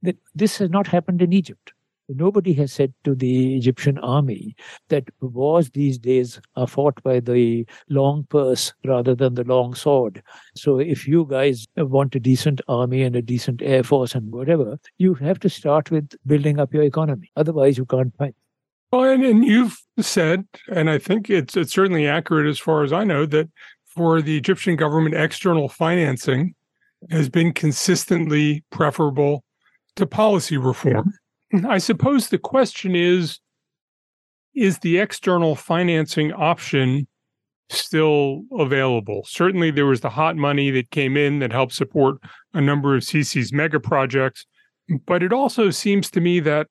That 0.03 0.17
this 0.35 0.59
has 0.59 0.71
not 0.71 0.87
happened 0.87 1.23
in 1.23 1.33
Egypt. 1.33 1.73
Nobody 2.09 2.53
has 2.55 2.73
said 2.73 2.93
to 3.05 3.15
the 3.15 3.57
Egyptian 3.57 3.99
army 3.99 4.57
that 4.89 5.05
wars 5.21 5.71
these 5.71 5.99
days 5.99 6.41
are 6.57 6.67
fought 6.67 7.03
by 7.03 7.21
the 7.21 7.65
long 7.89 8.27
purse 8.29 8.73
rather 8.85 9.15
than 9.15 9.35
the 9.35 9.45
long 9.45 9.75
sword. 9.75 10.23
So 10.55 10.79
if 10.79 11.07
you 11.07 11.27
guys 11.31 11.67
want 11.77 12.15
a 12.15 12.21
decent 12.21 12.61
army 12.69 13.03
and 13.03 13.17
a 13.17 13.23
decent 13.23 13.63
air 13.63 13.83
force 13.83 14.15
and 14.15 14.31
whatever, 14.33 14.79
you 14.99 15.15
have 15.15 15.39
to 15.41 15.49
start 15.49 15.91
with 15.91 16.15
building 16.27 16.59
up 16.59 16.75
your 16.75 16.83
economy. 16.83 17.31
Otherwise, 17.37 17.79
you 17.79 17.87
can't 17.87 18.15
fight. 18.17 18.35
Well, 18.91 19.05
and, 19.05 19.25
and 19.25 19.45
you've 19.45 19.81
said, 20.01 20.45
and 20.71 20.91
I 20.91 20.99
think 20.99 21.31
it's 21.31 21.57
it's 21.57 21.73
certainly 21.73 22.07
accurate 22.07 22.47
as 22.47 22.59
far 22.59 22.83
as 22.83 22.93
I 22.93 23.05
know, 23.05 23.25
that 23.27 23.49
for 23.87 24.21
the 24.21 24.37
Egyptian 24.37 24.77
government, 24.77 25.15
external 25.15 25.69
financing 25.69 26.55
has 27.11 27.29
been 27.29 27.53
consistently 27.53 28.65
preferable 28.71 29.45
to 29.97 30.07
policy 30.07 30.57
reform. 30.57 31.13
I 31.69 31.79
suppose 31.79 32.29
the 32.29 32.39
question 32.39 32.95
is 32.97 33.39
is 34.55 34.79
the 34.81 34.99
external 34.99 35.55
financing 35.57 36.33
option 36.33 37.07
still 37.71 38.43
available? 38.59 39.23
Certainly, 39.27 39.73
there 39.73 39.87
was 39.87 40.01
the 40.01 40.11
hot 40.11 40.37
money 40.37 40.71
that 40.71 40.91
came 40.91 41.17
in 41.17 41.39
that 41.39 41.53
helped 41.53 41.73
support 41.73 42.19
a 42.53 42.61
number 42.61 42.95
of 42.95 43.03
Sisi's 43.03 43.53
mega 43.53 43.81
projects. 43.81 44.45
But 45.07 45.23
it 45.23 45.33
also 45.33 45.71
seems 45.71 46.11
to 46.11 46.21
me 46.21 46.41
that 46.41 46.67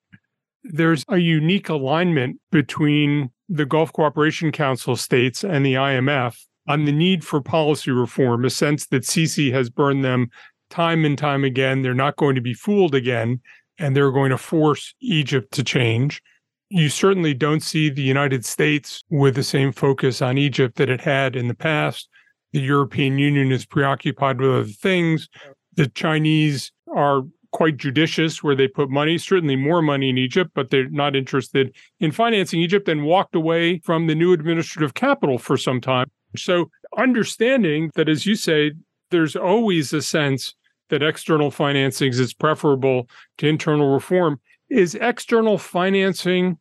there's 0.64 1.04
a 1.10 1.18
unique 1.18 1.70
alignment 1.70 2.40
between 2.52 3.32
the 3.50 3.66
Gulf 3.66 3.92
Cooperation 3.94 4.52
Council 4.52 4.96
states 4.96 5.44
and 5.44 5.66
the 5.66 5.74
IMF 5.74 6.38
on 6.68 6.86
the 6.86 6.92
need 6.92 7.26
for 7.26 7.42
policy 7.42 7.92
reform, 7.92 8.46
a 8.46 8.50
sense 8.50 8.86
that 8.88 9.04
Sisi 9.04 9.52
has 9.52 9.70
burned 9.70 10.06
them 10.06 10.30
time 10.72 11.06
and 11.06 11.18
time 11.18 11.44
again. 11.44 11.82
They're 11.82 11.94
not 11.94 12.16
going 12.16 12.36
to 12.36 12.42
be 12.42 12.54
fooled 12.54 12.96
again 12.96 13.42
and 13.78 13.96
they're 13.96 14.12
going 14.12 14.32
to 14.32 14.38
force 14.38 14.94
Egypt 15.02 15.52
to 15.54 15.64
change. 15.64 16.22
You 16.70 16.88
certainly 16.90 17.34
don't 17.34 17.62
see 17.62 17.90
the 17.90 18.02
United 18.02 18.46
States 18.46 19.04
with 19.10 19.36
the 19.36 19.44
same 19.44 19.72
focus 19.72 20.22
on 20.22 20.38
Egypt 20.38 20.78
that 20.78 20.90
it 20.90 21.02
had 21.02 21.36
in 21.36 21.48
the 21.48 21.54
past. 21.54 22.08
The 22.54 22.62
European 22.62 23.18
Union 23.18 23.52
is 23.52 23.66
preoccupied 23.66 24.40
with 24.40 24.52
other 24.52 24.64
things. 24.64 25.28
The 25.76 25.88
Chinese 25.88 26.72
are 26.96 27.24
quite 27.52 27.78
judicious 27.78 28.42
where 28.42 28.56
they 28.56 28.68
put 28.68 28.90
money, 28.90 29.18
certainly 29.18 29.56
more 29.56 29.82
money 29.82 30.10
in 30.10 30.18
Egypt, 30.18 30.52
but 30.54 30.70
they're 30.70 30.90
not 30.90 31.16
interested 31.16 31.76
in 32.00 32.12
financing 32.12 32.62
Egypt 32.62 32.88
and 32.88 33.04
walked 33.04 33.36
away 33.36 33.80
from 33.80 34.08
the 34.08 34.16
new 34.16 34.32
administrative 34.32 34.94
capital 34.94 35.38
for 35.38 35.58
some 35.58 35.82
time. 35.82 36.10
So, 36.38 36.70
understanding 36.98 37.92
that, 37.96 38.08
as 38.08 38.26
you 38.26 38.36
say, 38.36 38.72
there's 39.10 39.36
always 39.36 39.92
a 39.92 40.02
sense 40.02 40.56
that 40.92 41.02
external 41.02 41.50
financing 41.50 42.10
is 42.10 42.34
preferable 42.34 43.10
to 43.38 43.48
internal 43.48 43.92
reform. 43.92 44.40
Is 44.70 44.94
external 44.96 45.58
financing 45.58 46.60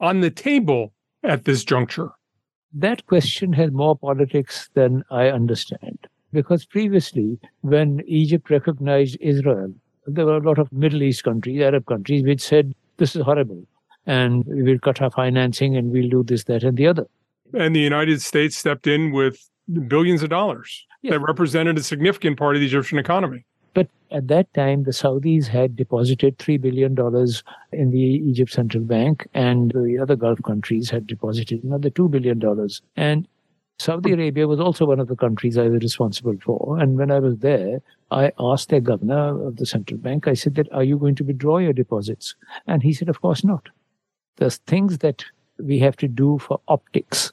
on 0.00 0.20
the 0.20 0.30
table 0.30 0.92
at 1.22 1.44
this 1.44 1.62
juncture? 1.62 2.10
That 2.72 3.06
question 3.06 3.52
has 3.52 3.70
more 3.70 3.96
politics 3.96 4.70
than 4.74 5.04
I 5.10 5.28
understand. 5.28 5.98
Because 6.32 6.64
previously, 6.64 7.38
when 7.60 8.00
Egypt 8.06 8.48
recognized 8.50 9.18
Israel, 9.20 9.72
there 10.06 10.24
were 10.24 10.38
a 10.38 10.42
lot 10.42 10.58
of 10.58 10.72
Middle 10.72 11.02
East 11.02 11.22
countries, 11.22 11.60
Arab 11.60 11.84
countries, 11.86 12.24
which 12.24 12.40
said, 12.40 12.74
This 12.96 13.14
is 13.14 13.22
horrible. 13.22 13.62
And 14.06 14.44
we 14.46 14.62
will 14.62 14.78
cut 14.78 15.00
our 15.02 15.10
financing 15.10 15.76
and 15.76 15.92
we'll 15.92 16.08
do 16.08 16.22
this, 16.22 16.44
that, 16.44 16.64
and 16.64 16.76
the 16.76 16.86
other. 16.86 17.06
And 17.52 17.76
the 17.76 17.80
United 17.80 18.22
States 18.22 18.56
stepped 18.56 18.86
in 18.86 19.12
with 19.12 19.46
billions 19.86 20.22
of 20.22 20.30
dollars 20.30 20.86
that 21.04 21.20
represented 21.20 21.78
a 21.78 21.82
significant 21.82 22.38
part 22.38 22.56
of 22.56 22.60
the 22.60 22.66
Egyptian 22.66 22.98
economy. 22.98 23.44
But 23.74 23.88
at 24.10 24.28
that 24.28 24.52
time, 24.52 24.82
the 24.82 24.90
Saudis 24.90 25.46
had 25.46 25.76
deposited 25.76 26.38
$3 26.38 26.60
billion 26.60 26.92
in 27.72 27.90
the 27.90 27.98
Egypt 27.98 28.52
Central 28.52 28.84
Bank, 28.84 29.26
and 29.32 29.72
the 29.72 29.98
other 29.98 30.14
Gulf 30.14 30.42
countries 30.44 30.90
had 30.90 31.06
deposited 31.06 31.64
another 31.64 31.88
$2 31.88 32.10
billion. 32.10 32.40
And 32.96 33.26
Saudi 33.78 34.12
Arabia 34.12 34.46
was 34.46 34.60
also 34.60 34.84
one 34.84 35.00
of 35.00 35.08
the 35.08 35.16
countries 35.16 35.56
I 35.56 35.68
was 35.68 35.82
responsible 35.82 36.36
for. 36.44 36.78
And 36.78 36.98
when 36.98 37.10
I 37.10 37.18
was 37.18 37.38
there, 37.38 37.80
I 38.10 38.30
asked 38.38 38.68
their 38.68 38.80
governor 38.80 39.46
of 39.46 39.56
the 39.56 39.66
central 39.66 39.98
bank, 39.98 40.28
I 40.28 40.34
said 40.34 40.54
that, 40.56 40.70
are 40.72 40.84
you 40.84 40.98
going 40.98 41.14
to 41.16 41.24
withdraw 41.24 41.58
your 41.58 41.72
deposits? 41.72 42.34
And 42.66 42.82
he 42.82 42.92
said, 42.92 43.08
of 43.08 43.22
course 43.22 43.42
not. 43.42 43.70
There's 44.36 44.58
things 44.58 44.98
that 44.98 45.24
we 45.58 45.78
have 45.78 45.96
to 45.96 46.08
do 46.08 46.38
for 46.38 46.60
optics, 46.68 47.32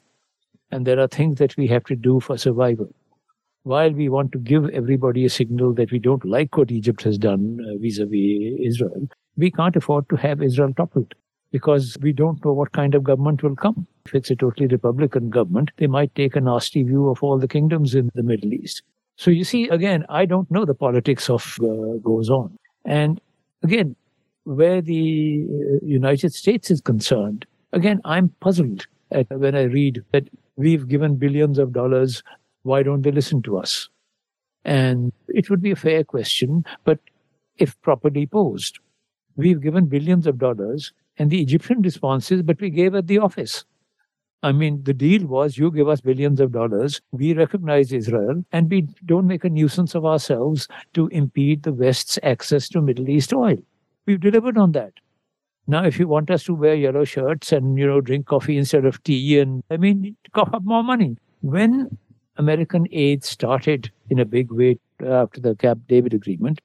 and 0.70 0.86
there 0.86 0.98
are 0.98 1.06
things 1.06 1.36
that 1.36 1.56
we 1.56 1.66
have 1.66 1.84
to 1.84 1.96
do 1.96 2.20
for 2.20 2.38
survival 2.38 2.92
while 3.62 3.92
we 3.92 4.08
want 4.08 4.32
to 4.32 4.38
give 4.38 4.68
everybody 4.70 5.24
a 5.24 5.30
signal 5.30 5.74
that 5.74 5.90
we 5.90 5.98
don't 5.98 6.24
like 6.24 6.56
what 6.56 6.70
Egypt 6.70 7.02
has 7.02 7.18
done 7.18 7.58
vis 7.80 7.98
a 7.98 8.06
vis 8.06 8.58
Israel, 8.60 9.08
we 9.36 9.50
can't 9.50 9.76
afford 9.76 10.08
to 10.08 10.16
have 10.16 10.42
Israel 10.42 10.72
toppled 10.74 11.14
because 11.52 11.96
we 12.00 12.12
don't 12.12 12.42
know 12.44 12.52
what 12.52 12.72
kind 12.72 12.94
of 12.94 13.02
government 13.02 13.42
will 13.42 13.56
come. 13.56 13.86
If 14.06 14.14
it's 14.14 14.30
a 14.30 14.36
totally 14.36 14.66
Republican 14.66 15.30
government, 15.30 15.72
they 15.76 15.86
might 15.86 16.14
take 16.14 16.36
a 16.36 16.40
nasty 16.40 16.82
view 16.82 17.08
of 17.08 17.22
all 17.22 17.38
the 17.38 17.48
kingdoms 17.48 17.94
in 17.94 18.10
the 18.14 18.22
Middle 18.22 18.52
East. 18.52 18.82
So 19.16 19.30
you 19.30 19.44
see, 19.44 19.68
again, 19.68 20.04
I 20.08 20.24
don't 20.24 20.50
know 20.50 20.64
the 20.64 20.74
politics 20.74 21.28
of 21.28 21.58
uh, 21.60 21.98
goes 22.02 22.30
on. 22.30 22.56
And 22.84 23.20
again, 23.62 23.96
where 24.44 24.80
the 24.80 25.46
uh, 25.50 25.84
United 25.84 26.32
States 26.32 26.70
is 26.70 26.80
concerned, 26.80 27.44
again, 27.72 28.00
I'm 28.04 28.30
puzzled 28.40 28.86
at 29.10 29.28
when 29.30 29.54
I 29.54 29.64
read 29.64 30.02
that 30.12 30.28
we've 30.56 30.88
given 30.88 31.16
billions 31.16 31.58
of 31.58 31.72
dollars 31.72 32.22
why 32.62 32.82
don't 32.82 33.02
they 33.02 33.10
listen 33.10 33.42
to 33.42 33.58
us? 33.58 33.88
And 34.64 35.12
it 35.28 35.48
would 35.48 35.62
be 35.62 35.70
a 35.70 35.76
fair 35.76 36.04
question, 36.04 36.64
but 36.84 36.98
if 37.56 37.80
properly 37.82 38.26
posed, 38.26 38.78
we've 39.36 39.62
given 39.62 39.86
billions 39.86 40.26
of 40.26 40.38
dollars, 40.38 40.92
and 41.18 41.30
the 41.30 41.40
Egyptian 41.40 41.82
response 41.82 42.30
is, 42.30 42.42
but 42.42 42.60
we 42.60 42.70
gave 42.70 42.94
at 42.94 43.06
the 43.06 43.18
office. 43.18 43.64
I 44.42 44.52
mean, 44.52 44.82
the 44.84 44.94
deal 44.94 45.26
was 45.26 45.58
you 45.58 45.70
give 45.70 45.88
us 45.88 46.00
billions 46.00 46.40
of 46.40 46.52
dollars, 46.52 47.00
we 47.12 47.34
recognize 47.34 47.92
Israel, 47.92 48.42
and 48.52 48.70
we 48.70 48.88
don't 49.04 49.26
make 49.26 49.44
a 49.44 49.50
nuisance 49.50 49.94
of 49.94 50.06
ourselves 50.06 50.66
to 50.94 51.08
impede 51.08 51.62
the 51.62 51.72
West's 51.72 52.18
access 52.22 52.68
to 52.70 52.80
Middle 52.80 53.10
East 53.10 53.34
oil. 53.34 53.58
We've 54.06 54.20
delivered 54.20 54.56
on 54.56 54.72
that. 54.72 54.94
Now, 55.66 55.84
if 55.84 55.98
you 55.98 56.08
want 56.08 56.30
us 56.30 56.44
to 56.44 56.54
wear 56.54 56.74
yellow 56.74 57.04
shirts 57.04 57.52
and, 57.52 57.78
you 57.78 57.86
know, 57.86 58.00
drink 58.00 58.26
coffee 58.26 58.56
instead 58.56 58.86
of 58.86 59.02
tea, 59.04 59.38
and 59.38 59.62
I 59.70 59.76
mean, 59.76 60.16
cough 60.32 60.52
up 60.54 60.64
more 60.64 60.82
money. 60.82 61.16
When 61.42 61.96
American 62.40 62.86
aid 62.90 63.22
started 63.22 63.90
in 64.08 64.18
a 64.18 64.24
big 64.24 64.50
way 64.50 64.78
uh, 65.02 65.22
after 65.22 65.40
the 65.40 65.54
Camp 65.54 65.82
David 65.88 66.14
Agreement. 66.14 66.60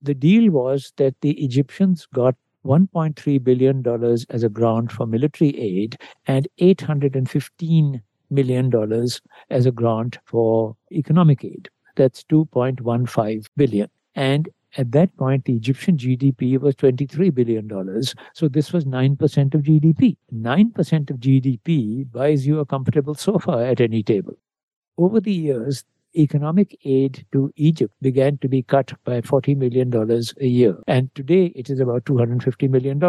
The 0.00 0.14
deal 0.14 0.50
was 0.50 0.92
that 0.96 1.14
the 1.20 1.32
Egyptians 1.44 2.06
got 2.12 2.34
$1.3 2.64 3.44
billion 3.44 3.84
as 4.30 4.42
a 4.42 4.48
grant 4.48 4.90
for 4.90 5.06
military 5.06 5.50
aid 5.60 5.98
and 6.26 6.48
$815 6.58 8.00
million 8.30 9.08
as 9.50 9.66
a 9.66 9.70
grant 9.70 10.18
for 10.24 10.74
economic 10.90 11.44
aid. 11.44 11.68
That's 11.96 12.24
2.15 12.24 13.46
billion. 13.56 13.90
And 14.14 14.48
at 14.76 14.92
that 14.92 15.14
point, 15.18 15.44
the 15.44 15.54
Egyptian 15.54 15.98
GDP 15.98 16.58
was 16.58 16.74
$23 16.76 17.32
billion. 17.34 17.68
So 18.32 18.48
this 18.48 18.72
was 18.72 18.86
9% 18.86 19.54
of 19.54 19.62
GDP. 19.62 20.16
9% 20.34 21.10
of 21.10 21.16
GDP 21.18 22.10
buys 22.10 22.46
you 22.46 22.58
a 22.58 22.66
comfortable 22.66 23.14
sofa 23.14 23.66
at 23.70 23.80
any 23.80 24.02
table. 24.02 24.34
Over 24.96 25.20
the 25.20 25.32
years, 25.32 25.84
economic 26.16 26.78
aid 26.84 27.26
to 27.32 27.52
Egypt 27.56 27.92
began 28.00 28.38
to 28.38 28.48
be 28.48 28.62
cut 28.62 28.92
by 29.04 29.20
$40 29.20 29.56
million 29.56 29.92
a 30.40 30.46
year. 30.46 30.76
And 30.86 31.12
today 31.14 31.46
it 31.56 31.68
is 31.68 31.80
about 31.80 32.04
$250 32.04 32.70
million. 32.70 33.00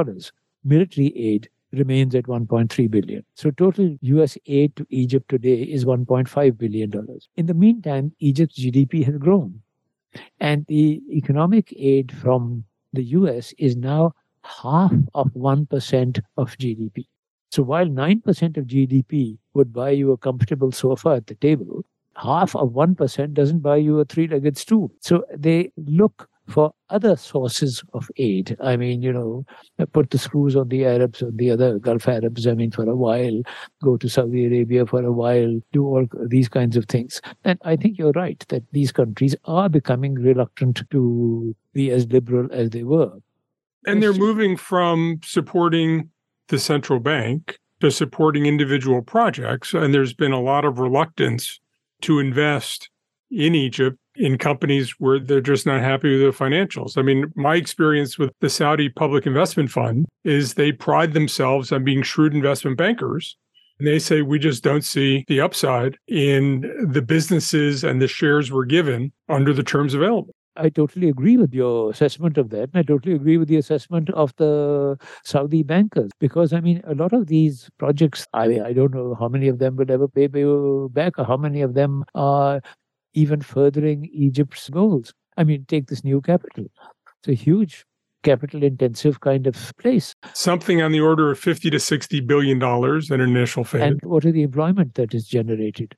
Military 0.63 1.15
aid 1.15 1.49
remains 1.71 2.15
at 2.15 2.25
1.3 2.25 2.89
billion. 2.89 3.23
So 3.35 3.51
total 3.51 3.97
US 4.01 4.37
aid 4.47 4.75
to 4.77 4.87
Egypt 4.89 5.29
today 5.29 5.61
is 5.61 5.85
1.5 5.85 6.57
billion 6.57 6.89
dollars. 6.89 7.29
In 7.35 7.45
the 7.45 7.53
meantime, 7.53 8.13
Egypt's 8.19 8.59
GDP 8.59 9.05
has 9.05 9.17
grown. 9.17 9.61
And 10.39 10.65
the 10.67 11.03
economic 11.11 11.73
aid 11.77 12.11
from 12.11 12.63
the 12.93 13.03
US 13.03 13.53
is 13.59 13.75
now 13.75 14.13
half 14.43 14.93
of 15.13 15.31
1% 15.33 16.21
of 16.37 16.57
GDP. 16.57 17.05
So 17.55 17.63
while 17.63 17.85
9% 17.85 18.57
of 18.57 18.65
GDP 18.65 19.37
would 19.53 19.71
buy 19.71 19.91
you 19.91 20.11
a 20.11 20.17
comfortable 20.17 20.73
sofa 20.73 21.11
at 21.11 21.27
the 21.27 21.35
table, 21.35 21.85
half 22.17 22.53
of 22.53 22.71
1% 22.71 23.33
doesn't 23.33 23.59
buy 23.59 23.77
you 23.77 23.97
a 24.01 24.03
three 24.03 24.27
legged 24.27 24.57
stool. 24.57 24.91
So 24.99 25.23
they 25.33 25.71
look 25.77 26.27
for 26.49 26.73
other 26.89 27.15
sources 27.15 27.81
of 27.93 28.11
aid. 28.17 28.57
I 28.59 28.75
mean, 28.75 29.01
you 29.01 29.13
know, 29.13 29.45
put 29.93 30.09
the 30.09 30.17
screws 30.17 30.57
on 30.57 30.67
the 30.67 30.83
Arabs 30.83 31.21
or 31.21 31.31
the 31.31 31.49
other 31.51 31.79
Gulf 31.79 32.09
Arabs, 32.09 32.45
I 32.45 32.55
mean, 32.55 32.71
for 32.71 32.89
a 32.89 32.93
while, 32.93 33.41
go 33.81 33.95
to 33.95 34.09
Saudi 34.09 34.47
Arabia 34.47 34.85
for 34.85 35.01
a 35.01 35.13
while, 35.13 35.57
do 35.71 35.85
all 35.85 36.05
these 36.27 36.49
kinds 36.49 36.75
of 36.75 36.83
things. 36.87 37.21
And 37.45 37.57
I 37.63 37.77
think 37.77 37.97
you're 37.97 38.11
right 38.11 38.43
that 38.49 38.63
these 38.73 38.91
countries 38.91 39.33
are 39.45 39.69
becoming 39.69 40.15
reluctant 40.15 40.83
to 40.91 41.55
be 41.71 41.89
as 41.89 42.05
liberal 42.07 42.49
as 42.51 42.71
they 42.71 42.83
were. 42.83 43.13
And 43.87 44.03
they're 44.03 44.11
moving 44.11 44.57
from 44.57 45.21
supporting 45.23 46.09
the 46.47 46.59
central 46.59 46.99
bank 46.99 47.59
to 47.81 47.91
supporting 47.91 48.45
individual 48.45 49.01
projects. 49.01 49.73
And 49.73 49.93
there's 49.93 50.13
been 50.13 50.31
a 50.31 50.41
lot 50.41 50.65
of 50.65 50.79
reluctance 50.79 51.59
to 52.01 52.19
invest 52.19 52.89
in 53.31 53.55
Egypt 53.55 53.97
in 54.15 54.37
companies 54.37 54.91
where 54.99 55.19
they're 55.19 55.41
just 55.41 55.65
not 55.65 55.81
happy 55.81 56.11
with 56.11 56.37
the 56.37 56.43
financials. 56.43 56.97
I 56.97 57.01
mean, 57.01 57.33
my 57.35 57.55
experience 57.55 58.17
with 58.17 58.31
the 58.39 58.49
Saudi 58.49 58.89
Public 58.89 59.25
Investment 59.25 59.71
Fund 59.71 60.05
is 60.23 60.53
they 60.53 60.71
pride 60.71 61.13
themselves 61.13 61.71
on 61.71 61.83
being 61.83 62.01
shrewd 62.01 62.33
investment 62.33 62.77
bankers. 62.77 63.35
And 63.77 63.87
they 63.87 63.99
say 63.99 64.21
we 64.21 64.39
just 64.39 64.63
don't 64.63 64.85
see 64.85 65.25
the 65.27 65.41
upside 65.41 65.97
in 66.07 66.61
the 66.89 67.01
businesses 67.01 67.83
and 67.83 68.01
the 68.01 68.07
shares 68.07 68.51
we're 68.51 68.63
given 68.63 69.11
under 69.27 69.51
the 69.51 69.63
terms 69.63 69.93
available. 69.93 70.33
I 70.57 70.69
totally 70.69 71.09
agree 71.09 71.37
with 71.37 71.53
your 71.53 71.91
assessment 71.91 72.37
of 72.37 72.49
that. 72.49 72.69
And 72.73 72.75
I 72.75 72.83
totally 72.83 73.15
agree 73.15 73.37
with 73.37 73.47
the 73.47 73.57
assessment 73.57 74.09
of 74.11 74.35
the 74.37 74.97
Saudi 75.23 75.63
bankers. 75.63 76.11
Because, 76.19 76.53
I 76.53 76.59
mean, 76.59 76.81
a 76.85 76.95
lot 76.95 77.13
of 77.13 77.27
these 77.27 77.69
projects, 77.77 78.27
I 78.33 78.47
mean, 78.47 78.61
I 78.61 78.73
don't 78.73 78.93
know 78.93 79.15
how 79.19 79.27
many 79.27 79.47
of 79.47 79.59
them 79.59 79.75
will 79.75 79.91
ever 79.91 80.07
pay 80.07 80.27
back 80.27 81.19
or 81.19 81.25
how 81.25 81.37
many 81.37 81.61
of 81.61 81.73
them 81.73 82.05
are 82.15 82.61
even 83.13 83.41
furthering 83.41 84.09
Egypt's 84.13 84.69
goals. 84.69 85.13
I 85.37 85.43
mean, 85.43 85.65
take 85.67 85.87
this 85.87 86.03
new 86.03 86.21
capital. 86.21 86.65
It's 87.19 87.27
a 87.27 87.33
huge 87.33 87.85
capital 88.23 88.63
intensive 88.63 89.19
kind 89.19 89.45
of 89.47 89.71
place. 89.77 90.15
Something 90.33 90.81
on 90.81 90.91
the 90.91 90.99
order 90.99 91.31
of 91.31 91.39
50 91.39 91.69
to 91.69 91.79
60 91.79 92.21
billion 92.21 92.59
dollars 92.59 93.11
in 93.11 93.21
initial 93.21 93.63
phase. 93.63 93.83
And 93.83 93.99
what 94.03 94.25
are 94.25 94.31
the 94.31 94.43
employment 94.43 94.95
that 94.95 95.13
is 95.13 95.27
generated? 95.27 95.95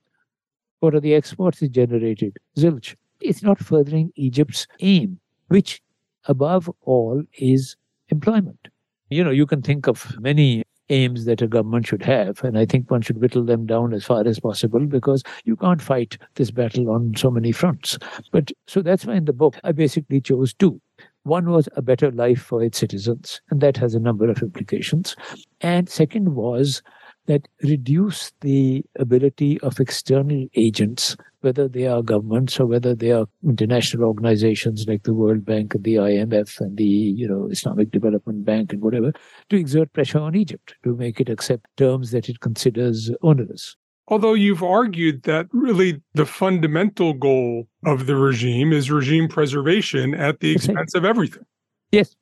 What 0.80 0.94
are 0.94 1.00
the 1.00 1.14
exports 1.14 1.62
is 1.62 1.70
generated? 1.70 2.36
Zilch. 2.56 2.94
It's 3.20 3.42
not 3.42 3.58
furthering 3.58 4.12
Egypt's 4.16 4.66
aim, 4.80 5.18
which 5.48 5.80
above 6.26 6.70
all 6.82 7.22
is 7.38 7.76
employment. 8.08 8.68
You 9.10 9.24
know, 9.24 9.30
you 9.30 9.46
can 9.46 9.62
think 9.62 9.86
of 9.86 10.14
many 10.20 10.64
aims 10.90 11.24
that 11.24 11.42
a 11.42 11.46
government 11.46 11.86
should 11.86 12.02
have. 12.02 12.42
And 12.42 12.58
I 12.58 12.64
think 12.64 12.90
one 12.90 13.02
should 13.02 13.20
whittle 13.20 13.44
them 13.44 13.66
down 13.66 13.92
as 13.92 14.04
far 14.04 14.26
as 14.26 14.40
possible 14.40 14.86
because 14.86 15.22
you 15.44 15.56
can't 15.56 15.82
fight 15.82 16.18
this 16.34 16.50
battle 16.50 16.90
on 16.90 17.14
so 17.16 17.30
many 17.30 17.52
fronts. 17.52 17.98
But 18.32 18.52
so 18.66 18.82
that's 18.82 19.04
why 19.04 19.14
in 19.14 19.24
the 19.26 19.32
book 19.32 19.56
I 19.64 19.72
basically 19.72 20.20
chose 20.20 20.54
two. 20.54 20.80
One 21.24 21.50
was 21.50 21.68
a 21.76 21.82
better 21.82 22.10
life 22.10 22.40
for 22.40 22.62
its 22.62 22.78
citizens, 22.78 23.42
and 23.50 23.60
that 23.60 23.76
has 23.76 23.94
a 23.94 24.00
number 24.00 24.30
of 24.30 24.40
implications. 24.40 25.14
And 25.60 25.88
second 25.88 26.34
was 26.34 26.82
that 27.26 27.46
reduce 27.62 28.32
the 28.40 28.82
ability 28.98 29.60
of 29.60 29.78
external 29.78 30.46
agents, 30.54 31.16
whether 31.40 31.68
they 31.68 31.86
are 31.86 32.02
governments 32.02 32.58
or 32.58 32.66
whether 32.66 32.94
they 32.94 33.12
are 33.12 33.26
international 33.44 34.04
organizations 34.04 34.86
like 34.88 35.04
the 35.04 35.14
World 35.14 35.44
Bank 35.44 35.74
and 35.74 35.84
the 35.84 35.96
IMF 35.96 36.60
and 36.60 36.76
the 36.76 36.84
you 36.84 37.28
know 37.28 37.48
Islamic 37.50 37.90
Development 37.90 38.44
Bank 38.44 38.72
and 38.72 38.82
whatever, 38.82 39.12
to 39.48 39.56
exert 39.56 39.92
pressure 39.92 40.18
on 40.18 40.34
Egypt 40.34 40.74
to 40.84 40.96
make 40.96 41.20
it 41.20 41.28
accept 41.28 41.66
terms 41.76 42.10
that 42.10 42.28
it 42.28 42.40
considers 42.40 43.10
onerous. 43.22 43.76
Although 44.08 44.34
you've 44.34 44.62
argued 44.62 45.24
that 45.24 45.46
really 45.52 46.00
the 46.14 46.24
fundamental 46.24 47.12
goal 47.12 47.68
of 47.84 48.06
the 48.06 48.16
regime 48.16 48.72
is 48.72 48.90
regime 48.90 49.28
preservation 49.28 50.14
at 50.14 50.40
the 50.40 50.52
expense 50.52 50.94
of 50.94 51.04
everything. 51.04 51.44
Yes. 51.92 52.16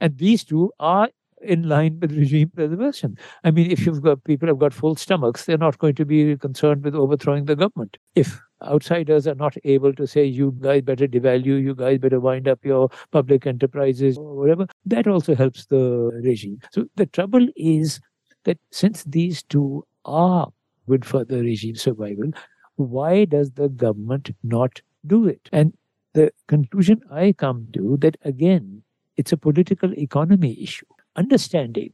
And 0.00 0.16
these 0.18 0.44
two 0.44 0.72
are 0.78 1.08
in 1.42 1.68
line 1.68 1.98
with 2.00 2.12
regime 2.12 2.50
preservation. 2.54 3.16
I 3.44 3.50
mean, 3.50 3.70
if 3.70 3.86
you've 3.86 4.02
got 4.02 4.24
people 4.24 4.48
have 4.48 4.58
got 4.58 4.72
full 4.72 4.96
stomachs, 4.96 5.44
they're 5.44 5.58
not 5.58 5.78
going 5.78 5.94
to 5.96 6.04
be 6.04 6.36
concerned 6.36 6.84
with 6.84 6.94
overthrowing 6.94 7.46
the 7.46 7.56
government. 7.56 7.96
If 8.14 8.40
outsiders 8.62 9.26
are 9.26 9.34
not 9.34 9.56
able 9.64 9.92
to 9.94 10.06
say, 10.06 10.24
you 10.24 10.56
guys 10.60 10.82
better 10.82 11.06
devalue, 11.06 11.62
you 11.62 11.74
guys 11.74 11.98
better 11.98 12.20
wind 12.20 12.48
up 12.48 12.64
your 12.64 12.88
public 13.10 13.46
enterprises 13.46 14.16
or 14.16 14.36
whatever, 14.36 14.66
that 14.86 15.06
also 15.06 15.34
helps 15.34 15.66
the 15.66 16.10
regime. 16.22 16.60
So 16.72 16.86
the 16.96 17.06
trouble 17.06 17.48
is 17.56 18.00
that 18.44 18.58
since 18.70 19.04
these 19.04 19.42
two 19.42 19.86
are 20.04 20.48
good 20.88 21.04
for 21.04 21.24
the 21.24 21.40
regime 21.40 21.76
survival, 21.76 22.30
why 22.76 23.24
does 23.24 23.52
the 23.52 23.68
government 23.68 24.30
not 24.42 24.80
do 25.06 25.26
it? 25.26 25.48
And 25.52 25.72
the 26.14 26.30
conclusion 26.46 27.00
I 27.10 27.32
come 27.32 27.68
to 27.72 27.96
that 28.00 28.16
again, 28.24 28.82
it's 29.16 29.32
a 29.32 29.36
political 29.36 29.92
economy 29.98 30.60
issue 30.62 30.86
understanding 31.16 31.92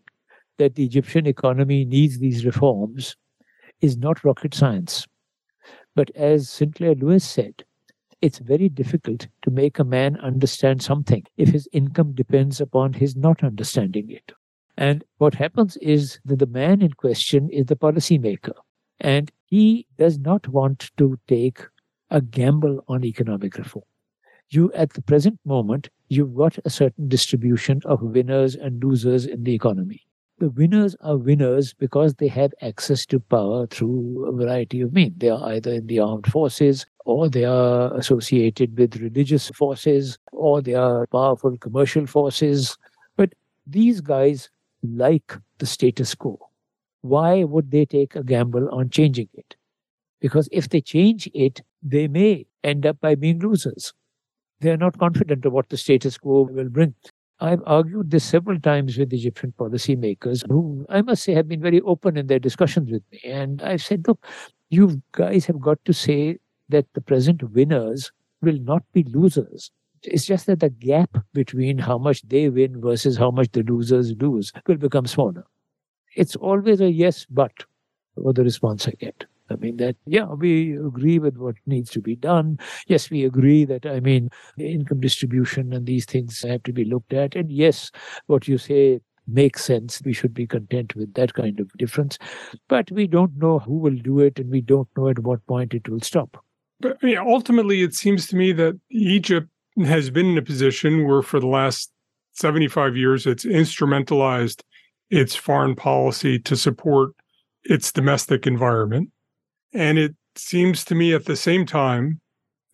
that 0.58 0.74
the 0.74 0.84
Egyptian 0.84 1.26
economy 1.26 1.84
needs 1.84 2.18
these 2.18 2.44
reforms 2.44 3.16
is 3.80 3.96
not 3.96 4.24
rocket 4.24 4.54
science. 4.54 5.06
But 5.94 6.10
as 6.16 6.48
Sinclair 6.48 6.94
Lewis 6.94 7.24
said, 7.24 7.64
it's 8.20 8.38
very 8.38 8.68
difficult 8.68 9.28
to 9.42 9.50
make 9.50 9.78
a 9.78 9.84
man 9.84 10.16
understand 10.16 10.82
something 10.82 11.24
if 11.36 11.50
his 11.50 11.68
income 11.72 12.12
depends 12.14 12.60
upon 12.60 12.92
his 12.92 13.14
not 13.14 13.44
understanding 13.44 14.10
it. 14.10 14.32
And 14.76 15.04
what 15.18 15.34
happens 15.34 15.76
is 15.78 16.18
that 16.24 16.40
the 16.40 16.46
man 16.46 16.82
in 16.82 16.92
question 16.92 17.48
is 17.50 17.66
the 17.66 17.76
policymaker, 17.76 18.54
and 19.00 19.30
he 19.44 19.86
does 19.96 20.18
not 20.18 20.48
want 20.48 20.90
to 20.96 21.18
take 21.28 21.60
a 22.10 22.20
gamble 22.20 22.84
on 22.88 23.04
economic 23.04 23.56
reform 23.56 23.84
you 24.50 24.72
at 24.72 24.92
the 24.94 25.02
present 25.02 25.38
moment 25.44 25.88
you've 26.08 26.34
got 26.34 26.58
a 26.64 26.70
certain 26.70 27.08
distribution 27.08 27.80
of 27.84 28.02
winners 28.02 28.54
and 28.54 28.82
losers 28.82 29.26
in 29.26 29.44
the 29.44 29.54
economy. 29.54 30.02
The 30.38 30.50
winners 30.50 30.94
are 31.00 31.16
winners 31.16 31.74
because 31.74 32.14
they 32.14 32.28
have 32.28 32.52
access 32.62 33.04
to 33.06 33.18
power 33.18 33.66
through 33.66 34.26
a 34.26 34.32
variety 34.32 34.80
of 34.82 34.92
means. 34.92 35.14
They 35.18 35.30
are 35.30 35.44
either 35.52 35.72
in 35.72 35.86
the 35.88 35.98
armed 35.98 36.26
forces 36.28 36.86
or 37.04 37.28
they 37.28 37.44
are 37.44 37.92
associated 37.96 38.78
with 38.78 38.96
religious 38.96 39.48
forces 39.50 40.16
or 40.32 40.62
they 40.62 40.74
are 40.74 41.06
powerful 41.08 41.56
commercial 41.58 42.06
forces. 42.06 42.76
But 43.16 43.34
these 43.66 44.00
guys 44.00 44.48
like 44.82 45.36
the 45.58 45.66
status 45.66 46.14
quo. 46.14 46.38
Why 47.00 47.42
would 47.42 47.70
they 47.72 47.84
take 47.84 48.14
a 48.14 48.22
gamble 48.22 48.68
on 48.70 48.90
changing 48.90 49.28
it? 49.34 49.56
Because 50.20 50.48
if 50.52 50.68
they 50.68 50.80
change 50.80 51.28
it 51.34 51.62
they 51.82 52.08
may 52.08 52.46
end 52.64 52.86
up 52.86 53.00
by 53.00 53.14
being 53.14 53.38
losers 53.40 53.92
they 54.60 54.70
are 54.70 54.76
not 54.76 54.98
confident 54.98 55.44
of 55.44 55.52
what 55.52 55.68
the 55.68 55.76
status 55.76 56.18
quo 56.18 56.42
will 56.42 56.68
bring. 56.68 56.94
I've 57.40 57.62
argued 57.66 58.10
this 58.10 58.24
several 58.24 58.58
times 58.58 58.98
with 58.98 59.12
Egyptian 59.12 59.54
policymakers 59.56 60.44
who 60.48 60.84
I 60.88 61.02
must 61.02 61.22
say 61.22 61.34
have 61.34 61.46
been 61.46 61.60
very 61.62 61.80
open 61.82 62.16
in 62.16 62.26
their 62.26 62.40
discussions 62.40 62.90
with 62.90 63.02
me. 63.12 63.20
And 63.24 63.62
I've 63.62 63.82
said, 63.82 64.06
look, 64.08 64.26
you 64.70 65.00
guys 65.12 65.46
have 65.46 65.60
got 65.60 65.78
to 65.84 65.92
say 65.92 66.38
that 66.68 66.86
the 66.94 67.00
present 67.00 67.42
winners 67.52 68.10
will 68.42 68.58
not 68.58 68.82
be 68.92 69.04
losers. 69.04 69.70
It's 70.02 70.26
just 70.26 70.46
that 70.46 70.60
the 70.60 70.70
gap 70.70 71.16
between 71.32 71.78
how 71.78 71.98
much 71.98 72.22
they 72.22 72.48
win 72.48 72.80
versus 72.80 73.16
how 73.16 73.30
much 73.30 73.50
the 73.52 73.62
losers 73.62 74.12
lose 74.20 74.52
will 74.66 74.76
become 74.76 75.06
smaller. 75.06 75.44
It's 76.16 76.36
always 76.36 76.80
a 76.80 76.90
yes, 76.90 77.26
but, 77.30 77.52
or 78.16 78.32
the 78.32 78.44
response 78.44 78.88
I 78.88 78.92
get. 78.92 79.24
I 79.50 79.56
mean, 79.56 79.76
that, 79.78 79.96
yeah, 80.06 80.26
we 80.26 80.76
agree 80.76 81.18
with 81.18 81.36
what 81.36 81.56
needs 81.66 81.90
to 81.90 82.00
be 82.00 82.16
done. 82.16 82.58
Yes, 82.86 83.10
we 83.10 83.24
agree 83.24 83.64
that, 83.64 83.86
I 83.86 84.00
mean, 84.00 84.30
income 84.58 85.00
distribution 85.00 85.72
and 85.72 85.86
these 85.86 86.04
things 86.04 86.42
have 86.42 86.62
to 86.64 86.72
be 86.72 86.84
looked 86.84 87.12
at. 87.12 87.34
And 87.34 87.50
yes, 87.50 87.90
what 88.26 88.46
you 88.46 88.58
say 88.58 89.00
makes 89.26 89.64
sense. 89.64 90.00
We 90.04 90.12
should 90.12 90.34
be 90.34 90.46
content 90.46 90.96
with 90.96 91.14
that 91.14 91.34
kind 91.34 91.60
of 91.60 91.72
difference. 91.74 92.18
But 92.68 92.90
we 92.90 93.06
don't 93.06 93.36
know 93.36 93.58
who 93.58 93.78
will 93.78 93.96
do 93.96 94.20
it, 94.20 94.38
and 94.38 94.50
we 94.50 94.60
don't 94.60 94.88
know 94.96 95.08
at 95.08 95.18
what 95.20 95.46
point 95.46 95.74
it 95.74 95.88
will 95.88 96.00
stop. 96.00 96.42
But 96.80 96.96
I 97.02 97.06
mean, 97.06 97.18
ultimately, 97.18 97.82
it 97.82 97.94
seems 97.94 98.26
to 98.28 98.36
me 98.36 98.52
that 98.52 98.78
Egypt 98.90 99.48
has 99.84 100.10
been 100.10 100.26
in 100.26 100.38
a 100.38 100.42
position 100.42 101.06
where, 101.06 101.22
for 101.22 101.40
the 101.40 101.46
last 101.46 101.92
75 102.32 102.96
years, 102.96 103.26
it's 103.26 103.44
instrumentalized 103.44 104.62
its 105.10 105.34
foreign 105.34 105.74
policy 105.74 106.38
to 106.38 106.56
support 106.56 107.12
its 107.64 107.92
domestic 107.92 108.46
environment. 108.46 109.10
And 109.72 109.98
it 109.98 110.14
seems 110.36 110.84
to 110.86 110.94
me 110.94 111.12
at 111.14 111.26
the 111.26 111.36
same 111.36 111.66
time 111.66 112.20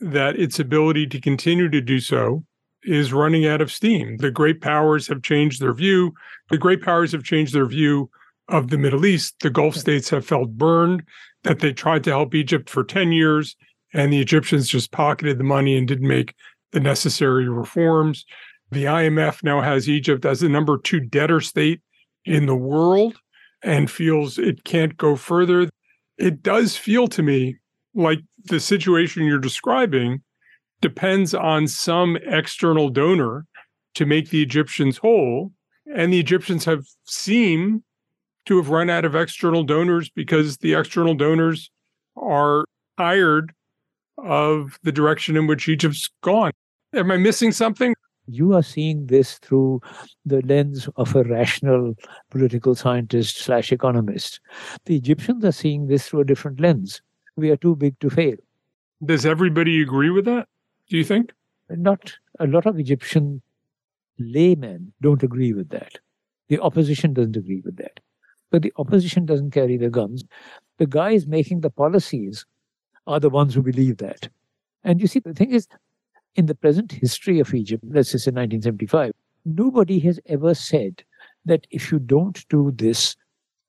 that 0.01 0.39
its 0.39 0.59
ability 0.59 1.07
to 1.09 1.21
continue 1.21 1.69
to 1.71 1.81
do 1.81 2.01
so 2.01 2.45
is 2.83 3.13
running 3.13 3.47
out 3.47 3.61
of 3.61 3.73
steam. 3.73 4.19
The 4.19 4.31
great 4.31 4.61
powers 4.61 5.09
have 5.09 5.23
changed 5.23 5.61
their 5.61 5.73
view. 5.73 6.13
The 6.51 6.59
great 6.59 6.83
powers 6.83 7.13
have 7.13 7.25
changed 7.25 7.55
their 7.55 7.67
view 7.67 8.11
of 8.49 8.69
the 8.69 8.77
Middle 8.77 9.07
East. 9.07 9.37
The 9.41 9.51
Gulf 9.51 9.75
states 9.77 10.11
have 10.11 10.27
felt 10.27 10.51
burned 10.51 11.03
that 11.45 11.61
they 11.61 11.73
tried 11.73 12.05
to 12.05 12.11
help 12.11 12.35
Egypt 12.35 12.69
for 12.69 12.85
10 12.85 13.13
years 13.13 13.57
and 13.95 14.13
the 14.13 14.21
Egyptians 14.21 14.69
just 14.69 14.91
pocketed 14.91 15.39
the 15.39 15.45
money 15.45 15.77
and 15.77 15.89
didn't 15.89 16.09
make 16.09 16.35
the 16.73 16.81
necessary 16.81 17.49
reforms. 17.49 18.27
The 18.71 18.85
IMF 18.85 19.43
now 19.45 19.61
has 19.61 19.89
Egypt 19.89 20.27
as 20.27 20.41
the 20.41 20.49
number 20.49 20.77
two 20.77 21.01
debtor 21.01 21.41
state 21.41 21.81
in 22.25 22.47
the 22.47 22.57
world 22.57 23.17
and 23.63 23.91
feels 23.91 24.37
it 24.37 24.65
can't 24.65 24.97
go 24.97 25.15
further. 25.15 25.71
It 26.19 26.43
does 26.43 26.77
feel 26.77 27.09
to 27.09 27.23
me 27.23 27.59
like 27.95 28.21
the 28.45 28.61
situation 28.61 29.25
you're 29.25 29.39
describing 29.39 30.23
depends 30.81 31.35
on 31.35 31.67
some 31.67 32.17
external 32.27 32.89
donor 32.89 33.47
to 33.95 34.07
make 34.07 34.31
the 34.31 34.43
Egyptians 34.43 34.99
whole. 34.99 35.53
And 35.95 36.13
the 36.13 36.21
Egyptians 36.21 36.65
have 36.65 36.85
seemed 37.05 37.83
to 38.47 38.57
have 38.57 38.71
run 38.71 38.91
out 38.91 39.05
of 39.05 39.15
external 39.15 39.65
donors 39.65 40.11
because 40.11 40.59
the 40.59 40.75
external 40.75 41.15
donors 41.15 41.71
are 42.17 42.65
tired 42.99 43.53
of 44.19 44.79
the 44.83 44.93
direction 44.93 45.37
in 45.37 45.47
which 45.47 45.69
Egypt's 45.69 46.11
gone. 46.23 46.53
Am 46.95 47.11
I 47.11 47.17
missing 47.17 47.53
something? 47.53 47.95
You 48.27 48.55
are 48.55 48.63
seeing 48.63 49.07
this 49.07 49.39
through 49.39 49.83
the 50.25 50.41
lens 50.43 50.89
of 50.97 51.15
a 51.15 51.25
rational 51.25 51.95
political 52.31 52.75
scientist 52.75 53.39
slash 53.39 53.73
economist. 53.73 54.41
The 54.87 54.97
Egyptians 54.97 55.45
are 55.45 55.53
seeing 55.53 55.87
this 55.87 56.09
through 56.09 56.21
a 56.21 56.25
different 56.25 56.61
lens. 56.61 57.03
We 57.37 57.51
are 57.51 57.57
too 57.57 57.77
big 57.77 57.99
to 58.01 58.11
fail. 58.11 58.37
Does 59.05 59.27
everybody 59.27 59.83
agree 59.83 60.11
with 60.11 60.25
that? 60.25 60.49
do 60.89 60.99
you 60.99 61.05
think? 61.05 61.33
Not 61.71 62.15
a 62.39 62.47
lot 62.47 62.67
of 62.67 62.79
Egyptian 62.79 63.43
laymen 64.19 64.93
don't 65.01 65.23
agree 65.23 65.53
with 65.53 65.71
that. 65.71 65.99
The 66.49 66.61
opposition 66.61 67.15
doesn't 67.15 67.37
agree 67.37 67.63
with 67.65 67.77
that. 67.77 68.01
But 68.51 68.63
the 68.63 68.73
opposition 68.77 69.27
doesn't 69.27 69.51
carry 69.51 69.77
the 69.77 69.91
guns. 69.91 70.25
The 70.79 70.87
guys 70.87 71.27
making 71.27 71.61
the 71.61 71.71
policies 71.71 72.45
are 73.07 73.19
the 73.19 73.31
ones 73.31 73.55
who 73.55 73.63
believe 73.63 73.97
that. 73.99 74.29
And 74.85 75.01
you 75.01 75.07
see, 75.07 75.19
the 75.19 75.35
thing 75.35 75.51
is, 75.51 75.67
in 76.37 76.47
the 76.47 76.55
present 76.55 76.93
history 76.93 77.41
of 77.41 77.55
Egypt, 77.55 77.85
let's 77.89 78.11
say 78.11 78.31
in 78.31 78.35
1975, 78.35 79.13
nobody 79.45 79.99
has 80.01 80.19
ever 80.27 80.55
said 80.55 81.05
that 81.45 81.67
if 81.71 81.93
you 81.93 81.99
don't 81.99 82.47
do 82.49 82.73
this, 82.77 83.17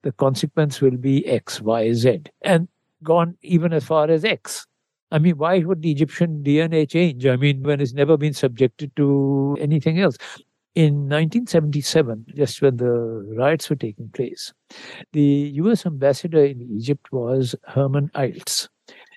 the 0.04 0.12
consequence 0.13 0.82
will 0.82 0.97
be 0.97 1.25
X, 1.25 1.62
Y, 1.62 1.93
Z, 1.93 2.23
and 2.41 2.67
gone 3.04 3.38
even 3.41 3.73
as 3.73 3.84
far 3.84 4.10
as 4.10 4.23
X. 4.23 4.65
I 5.12 5.19
mean, 5.19 5.38
why 5.38 5.60
would 5.60 5.82
the 5.82 5.91
Egyptian 5.91 6.43
DNA 6.43 6.89
change? 6.89 7.25
I 7.25 7.36
mean, 7.36 7.63
when 7.63 7.80
it's 7.80 7.93
never 7.93 8.17
been 8.17 8.34
subjected 8.34 8.95
to 8.95 9.58
anything 9.60 9.99
else. 9.99 10.17
In 10.73 11.08
1977, 11.08 12.25
just 12.36 12.62
when 12.62 12.75
the 12.75 13.34
riots 13.38 13.69
were 13.69 13.78
taking 13.78 14.10
place, 14.10 14.54
the 15.13 15.51
US 15.56 15.86
ambassador 15.86 16.43
in 16.43 16.62
Egypt 16.62 17.13
was 17.13 17.56
Herman 17.65 18.10
Eilts. 18.10 18.67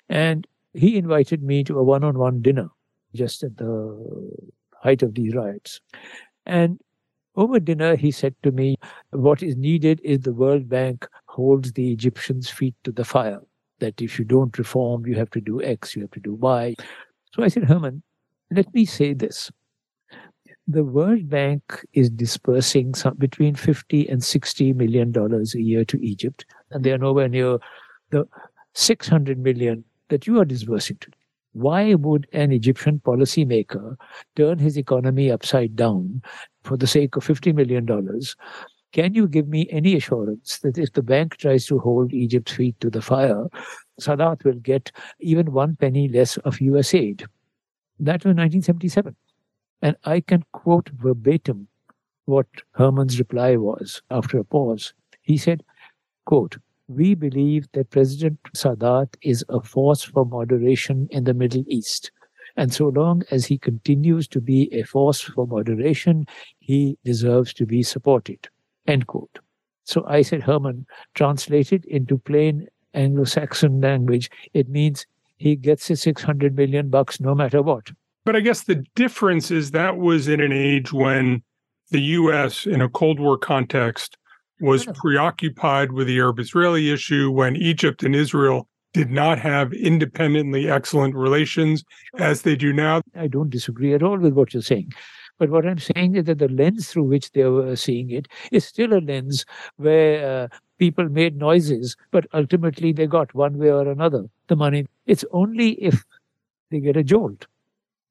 And 0.07 0.47
he 0.73 0.97
invited 0.97 1.43
me 1.43 1.63
to 1.65 1.77
a 1.77 1.83
one 1.83 2.03
on 2.05 2.17
one 2.17 2.41
dinner 2.41 2.69
just 3.13 3.43
at 3.43 3.57
the 3.57 4.31
height 4.81 5.03
of 5.03 5.15
these 5.15 5.35
riots. 5.35 5.81
And 6.45 6.79
over 7.35 7.59
dinner, 7.59 7.95
he 7.95 8.11
said 8.11 8.35
to 8.43 8.51
me, 8.51 8.77
What 9.11 9.43
is 9.43 9.55
needed 9.55 10.01
is 10.03 10.19
the 10.19 10.33
World 10.33 10.67
Bank 10.69 11.07
holds 11.25 11.73
the 11.73 11.91
Egyptians' 11.91 12.49
feet 12.49 12.75
to 12.83 12.91
the 12.91 13.05
fire 13.05 13.39
that 13.79 14.01
if 14.01 14.19
you 14.19 14.25
don't 14.25 14.57
reform, 14.57 15.05
you 15.05 15.15
have 15.15 15.29
to 15.31 15.41
do 15.41 15.61
X, 15.63 15.95
you 15.95 16.01
have 16.01 16.11
to 16.11 16.19
do 16.19 16.33
Y. 16.33 16.75
So 17.33 17.43
I 17.43 17.47
said, 17.47 17.63
Herman, 17.63 18.03
let 18.51 18.73
me 18.73 18.85
say 18.85 19.13
this. 19.13 19.51
The 20.67 20.83
World 20.83 21.29
Bank 21.29 21.85
is 21.93 22.09
dispersing 22.09 22.93
some, 22.93 23.15
between 23.15 23.55
50 23.55 24.07
and 24.07 24.23
60 24.23 24.73
million 24.73 25.11
dollars 25.11 25.55
a 25.55 25.61
year 25.61 25.83
to 25.85 25.99
Egypt, 26.05 26.45
and 26.71 26.83
they 26.83 26.91
are 26.91 26.97
nowhere 26.97 27.27
near 27.27 27.57
the 28.11 28.27
600 28.73 29.39
million 29.39 29.83
that 30.09 30.27
you 30.27 30.39
are 30.39 30.45
disbursing 30.45 30.97
to. 30.97 31.11
Why 31.53 31.95
would 31.95 32.27
an 32.31 32.51
Egyptian 32.51 32.99
policymaker 32.99 33.95
turn 34.35 34.59
his 34.59 34.77
economy 34.77 35.31
upside 35.31 35.75
down 35.75 36.21
for 36.63 36.77
the 36.77 36.87
sake 36.87 37.15
of 37.15 37.25
$50 37.25 37.53
million 37.55 37.85
can 38.91 39.13
you 39.13 39.27
give 39.27 39.47
me 39.47 39.67
any 39.69 39.95
assurance 39.95 40.59
that 40.59 40.77
if 40.77 40.93
the 40.93 41.03
bank 41.03 41.37
tries 41.37 41.65
to 41.67 41.77
hold 41.77 42.11
Egypt's 42.11 42.53
feet 42.53 42.79
to 42.79 42.89
the 42.89 43.01
fire, 43.01 43.45
Sadat 44.01 44.43
will 44.43 44.55
get 44.55 44.91
even 45.19 45.51
one 45.51 45.75
penny 45.75 46.07
less 46.07 46.37
of 46.37 46.59
US 46.59 46.93
aid? 46.95 47.21
That 47.99 48.25
was 48.25 48.35
1977. 48.35 49.15
And 49.81 49.95
I 50.05 50.21
can 50.21 50.43
quote 50.53 50.89
verbatim 50.89 51.67
what 52.25 52.47
Herman's 52.71 53.19
reply 53.19 53.57
was 53.57 54.01
after 54.09 54.39
a 54.39 54.43
pause. 54.43 54.93
He 55.21 55.37
said, 55.37 55.63
quote, 56.25 56.57
we 56.89 57.13
believe 57.13 57.71
that 57.73 57.91
President 57.91 58.39
Sadat 58.55 59.15
is 59.21 59.45
a 59.47 59.61
force 59.61 60.03
for 60.03 60.25
moderation 60.25 61.07
in 61.11 61.23
the 61.23 61.33
Middle 61.33 61.63
East. 61.67 62.11
And 62.57 62.73
so 62.73 62.87
long 62.87 63.21
as 63.31 63.45
he 63.45 63.57
continues 63.57 64.27
to 64.29 64.41
be 64.41 64.73
a 64.73 64.83
force 64.83 65.21
for 65.21 65.45
moderation, 65.45 66.25
he 66.59 66.97
deserves 67.05 67.53
to 67.53 67.65
be 67.65 67.83
supported. 67.83 68.49
End 68.87 69.07
quote. 69.07 69.39
So 69.83 70.03
I 70.07 70.23
said, 70.23 70.41
Herman, 70.41 70.87
translated 71.13 71.85
into 71.85 72.17
plain 72.17 72.67
Anglo 72.95 73.23
Saxon 73.23 73.81
language, 73.81 74.29
it 74.53 74.67
means 74.67 75.05
he 75.37 75.55
gets 75.55 75.87
his 75.87 76.01
600 76.01 76.55
million 76.55 76.89
bucks 76.89 77.19
no 77.19 77.35
matter 77.35 77.61
what. 77.61 77.91
But 78.25 78.35
I 78.35 78.41
guess 78.41 78.63
the 78.63 78.83
difference 78.95 79.51
is 79.51 79.71
that 79.71 79.97
was 79.97 80.27
in 80.27 80.41
an 80.41 80.51
age 80.51 80.91
when 80.91 81.43
the 81.91 82.01
US, 82.01 82.65
in 82.65 82.81
a 82.81 82.89
Cold 82.89 83.19
War 83.19 83.37
context, 83.37 84.17
was 84.59 84.85
preoccupied 84.95 85.91
with 85.91 86.07
the 86.07 86.19
Arab 86.19 86.39
Israeli 86.39 86.91
issue, 86.91 87.31
when 87.31 87.55
Egypt 87.55 88.03
and 88.03 88.15
Israel 88.15 88.67
did 88.93 89.11
not 89.11 89.37
have 89.39 89.71
independently 89.73 90.69
excellent 90.69 91.15
relations 91.15 91.83
as 92.17 92.41
they 92.41 92.55
do 92.55 92.73
now. 92.73 93.01
I 93.15 93.27
don't 93.27 93.49
disagree 93.49 93.93
at 93.93 94.03
all 94.03 94.17
with 94.17 94.33
what 94.33 94.53
you're 94.53 94.63
saying. 94.63 94.91
But 95.37 95.51
what 95.51 95.65
I'm 95.65 95.79
saying 95.79 96.15
is 96.15 96.25
that 96.25 96.39
the 96.39 96.49
lens 96.49 96.91
through 96.91 97.03
which 97.03 97.31
they 97.31 97.45
were 97.45 97.75
seeing 97.75 98.11
it 98.11 98.27
is 98.51 98.65
still 98.65 98.93
a 98.93 98.99
lens 98.99 99.45
where 99.77 100.43
uh, 100.43 100.47
people 100.79 101.07
made 101.07 101.37
noises, 101.37 101.95
but 102.11 102.25
ultimately 102.33 102.91
they 102.91 103.07
got 103.07 103.33
one 103.33 103.57
way 103.57 103.71
or 103.71 103.89
another 103.89 104.25
the 104.47 104.55
money. 104.55 104.85
It's 105.05 105.23
only 105.31 105.71
if 105.73 106.03
they 106.71 106.79
get 106.79 106.97
a 106.97 107.03
jolt 107.03 107.47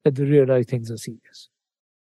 that 0.03 0.15
they 0.15 0.23
realize 0.23 0.65
things 0.65 0.89
are 0.89 0.97
serious. 0.97 1.49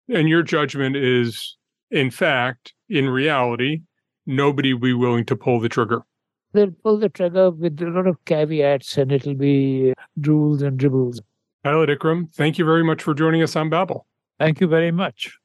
And 0.10 0.28
your 0.28 0.42
judgment 0.42 0.96
is, 0.96 1.58
in 1.92 2.10
fact, 2.10 2.74
in 2.90 3.08
reality, 3.08 3.82
nobody 4.26 4.74
will 4.74 4.82
be 4.82 4.94
willing 4.94 5.26
to 5.26 5.36
pull 5.36 5.60
the 5.60 5.70
trigger. 5.70 6.02
They'll 6.54 6.72
pull 6.72 7.00
the 7.00 7.10
trigger 7.10 7.50
with 7.50 7.82
a 7.82 7.86
lot 7.86 8.08
of 8.08 8.24
caveats 8.26 8.98
and 8.98 9.12
it'll 9.12 9.34
be 9.34 9.92
uh, 9.98 10.02
drools 10.20 10.62
and 10.62 10.78
dribbles. 10.78 11.22
Khalid 11.64 11.90
Ikram, 11.90 12.32
thank 12.34 12.58
you 12.58 12.66
very 12.66 12.84
much 12.84 13.02
for 13.02 13.14
joining 13.14 13.42
us 13.42 13.56
on 13.56 13.70
Babel. 13.70 14.06
Thank 14.40 14.62
you 14.62 14.68
very 14.68 14.92
much. 14.92 15.40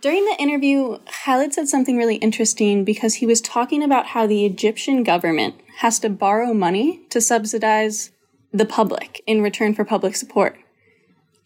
During 0.00 0.24
the 0.24 0.36
interview, 0.38 0.98
Khalid 1.24 1.54
said 1.54 1.68
something 1.68 1.96
really 1.96 2.16
interesting 2.16 2.84
because 2.84 3.14
he 3.14 3.26
was 3.26 3.40
talking 3.40 3.82
about 3.82 4.06
how 4.06 4.26
the 4.26 4.44
Egyptian 4.44 5.02
government 5.02 5.56
has 5.78 5.98
to 6.00 6.08
borrow 6.08 6.54
money 6.54 7.02
to 7.10 7.20
subsidize 7.20 8.10
the 8.56 8.64
public 8.64 9.22
in 9.26 9.42
return 9.42 9.74
for 9.74 9.84
public 9.84 10.16
support. 10.16 10.56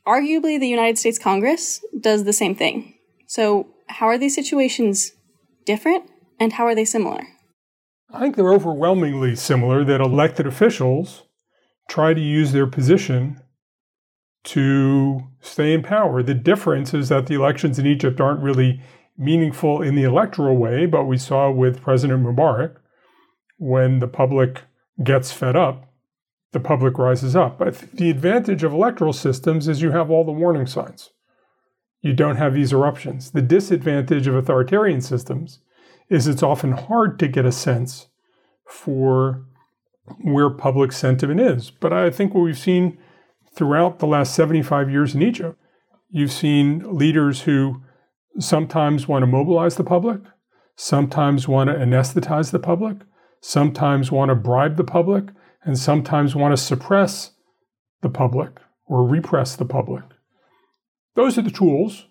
Arguably, 0.07 0.59
the 0.59 0.69
United 0.69 0.99
States 0.99 1.19
Congress 1.19 1.85
does 1.99 2.25
the 2.25 2.33
same 2.33 2.55
thing. 2.55 2.95
So, 3.27 3.69
how 3.89 4.07
are 4.07 4.19
these 4.19 4.35
situations 4.35 5.13
different 5.67 6.09
and 6.39 6.53
how 6.53 6.65
are 6.65 6.75
they 6.75 6.85
similar? 6.85 7.27
I 8.13 8.21
think 8.21 8.37
they're 8.37 8.53
overwhelmingly 8.53 9.37
similar 9.37 9.85
that 9.85 10.01
elected 10.01 10.47
officials 10.47 11.25
try 11.89 12.15
to 12.15 12.21
use 12.21 12.53
their 12.53 12.67
position 12.67 13.41
to 14.45 15.21
stay 15.41 15.73
in 15.73 15.83
power. 15.83 16.23
The 16.23 16.35
difference 16.35 16.95
is 16.95 17.09
that 17.09 17.27
the 17.27 17.35
elections 17.35 17.79
in 17.79 17.87
Egypt 17.87 18.21
aren't 18.21 18.43
really 18.43 18.81
meaningful 19.19 19.83
in 19.83 19.97
the 19.97 20.05
electoral 20.05 20.57
way, 20.57 20.87
but 20.87 21.05
we 21.05 21.19
saw 21.19 21.51
with 21.51 21.83
President 21.83 22.25
Mubarak 22.25 22.77
when 23.59 23.99
the 23.99 24.09
public 24.09 24.63
gets 25.05 25.33
fed 25.33 25.57
up, 25.57 25.90
the 26.53 26.61
public 26.61 26.99
rises 26.99 27.37
up. 27.37 27.59
The 27.93 28.11
advantage 28.11 28.65
of 28.65 28.73
electoral 28.73 29.13
systems 29.13 29.69
is 29.69 29.83
you 29.83 29.93
have 29.93 30.11
all 30.11 30.25
the 30.25 30.33
warning 30.33 30.67
signs. 30.67 31.11
You 32.03 32.13
don't 32.13 32.37
have 32.37 32.55
these 32.55 32.73
eruptions. 32.73 33.31
The 33.31 33.43
disadvantage 33.43 34.27
of 34.27 34.35
authoritarian 34.35 35.01
systems 35.01 35.61
is 36.09 36.27
it's 36.27 36.43
often 36.43 36.73
hard 36.73 37.19
to 37.21 37.29
get 37.29 37.47
a 37.47 37.53
sense 37.53 38.09
for 38.67 39.45
where 40.23 40.51
public 40.51 40.93
sentiment 40.93 41.41
is. 41.41 41.71
But 41.71 41.93
I 41.93 42.11
think 42.11 42.35
what 42.35 42.43
we've 42.43 42.59
seen 42.59 42.99
throughout 43.55 43.99
the 43.99 44.07
last 44.07 44.35
75 44.35 44.91
years 44.91 45.15
in 45.15 45.23
Egypt, 45.23 45.59
you've 46.09 46.33
seen 46.33 46.97
leaders 46.97 47.43
who 47.43 47.83
sometimes 48.39 49.07
want 49.07 49.23
to 49.23 49.27
mobilize 49.27 49.77
the 49.77 49.85
public, 49.85 50.21
sometimes 50.75 51.47
want 51.47 51.69
to 51.69 51.77
anesthetize 51.77 52.51
the 52.51 52.59
public, 52.59 52.99
sometimes 53.41 54.11
want 54.11 54.31
to 54.31 54.35
bribe 54.35 54.77
the 54.77 54.85
public, 54.85 55.27
and 55.63 55.79
sometimes 55.79 56.35
want 56.35 56.53
to 56.53 56.63
suppress 56.63 57.33
the 58.03 58.09
public 58.09 58.59
or 58.87 59.07
repress 59.07 59.57
the 59.57 59.65
public. 59.65 60.05
Those 61.15 61.37
are 61.39 61.43
the 61.43 61.51
tools. 61.51 62.07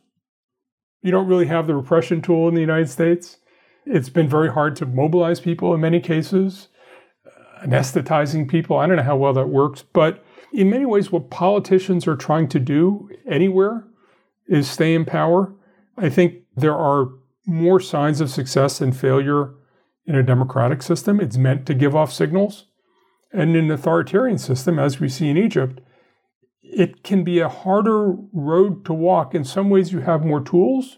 You 1.01 1.11
don't 1.11 1.27
really 1.27 1.47
have 1.47 1.67
the 1.67 1.75
repression 1.75 2.21
tool 2.21 2.47
in 2.47 2.53
the 2.53 2.61
United 2.61 2.89
States. 2.89 3.37
It's 3.85 4.09
been 4.09 4.29
very 4.29 4.51
hard 4.51 4.75
to 4.77 4.85
mobilize 4.85 5.39
people 5.39 5.73
in 5.73 5.81
many 5.81 5.99
cases, 5.99 6.67
anesthetizing 7.63 8.47
people. 8.49 8.77
I 8.77 8.85
don't 8.85 8.97
know 8.97 9.03
how 9.03 9.15
well 9.15 9.33
that 9.33 9.49
works, 9.49 9.81
but 9.81 10.23
in 10.53 10.69
many 10.69 10.85
ways, 10.85 11.11
what 11.11 11.29
politicians 11.29 12.07
are 12.07 12.15
trying 12.15 12.47
to 12.49 12.59
do 12.59 13.09
anywhere 13.27 13.85
is 14.47 14.69
stay 14.69 14.93
in 14.93 15.05
power. 15.05 15.53
I 15.97 16.09
think 16.09 16.43
there 16.55 16.75
are 16.75 17.09
more 17.45 17.79
signs 17.79 18.21
of 18.21 18.29
success 18.29 18.81
and 18.81 18.95
failure 18.95 19.53
in 20.05 20.15
a 20.15 20.23
democratic 20.23 20.81
system. 20.81 21.19
It's 21.19 21.37
meant 21.37 21.65
to 21.67 21.73
give 21.73 21.95
off 21.95 22.11
signals. 22.11 22.65
And 23.31 23.55
in 23.55 23.65
an 23.65 23.71
authoritarian 23.71 24.37
system, 24.37 24.79
as 24.79 24.99
we 24.99 25.09
see 25.09 25.29
in 25.29 25.37
Egypt, 25.37 25.81
it 26.63 27.03
can 27.03 27.23
be 27.23 27.39
a 27.39 27.49
harder 27.49 28.15
road 28.33 28.85
to 28.85 28.93
walk. 28.93 29.35
In 29.35 29.43
some 29.43 29.69
ways, 29.69 29.91
you 29.91 30.01
have 30.01 30.25
more 30.25 30.41
tools, 30.41 30.97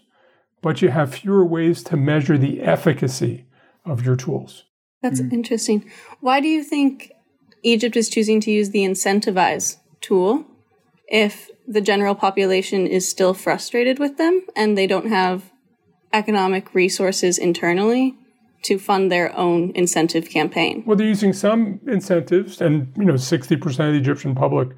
but 0.60 0.82
you 0.82 0.90
have 0.90 1.14
fewer 1.14 1.44
ways 1.44 1.82
to 1.84 1.96
measure 1.96 2.38
the 2.38 2.62
efficacy 2.62 3.46
of 3.84 4.04
your 4.04 4.16
tools. 4.16 4.64
That's 5.02 5.20
mm-hmm. 5.20 5.34
interesting. 5.34 5.90
Why 6.20 6.40
do 6.40 6.48
you 6.48 6.62
think 6.62 7.12
Egypt 7.62 7.96
is 7.96 8.08
choosing 8.08 8.40
to 8.40 8.50
use 8.50 8.70
the 8.70 8.84
incentivize 8.84 9.78
tool 10.00 10.46
if 11.08 11.50
the 11.66 11.80
general 11.80 12.14
population 12.14 12.86
is 12.86 13.08
still 13.08 13.34
frustrated 13.34 13.98
with 13.98 14.18
them 14.18 14.46
and 14.56 14.76
they 14.76 14.86
don't 14.86 15.08
have 15.08 15.52
economic 16.12 16.74
resources 16.74 17.38
internally 17.38 18.16
to 18.62 18.78
fund 18.78 19.10
their 19.10 19.36
own 19.36 19.72
incentive 19.74 20.30
campaign. 20.30 20.84
Well, 20.86 20.96
they're 20.96 21.06
using 21.06 21.32
some 21.32 21.80
incentives, 21.86 22.60
and 22.60 22.92
you 22.96 23.04
know, 23.04 23.16
sixty 23.16 23.56
percent 23.56 23.88
of 23.88 23.94
the 23.94 24.00
Egyptian 24.00 24.34
public 24.34 24.68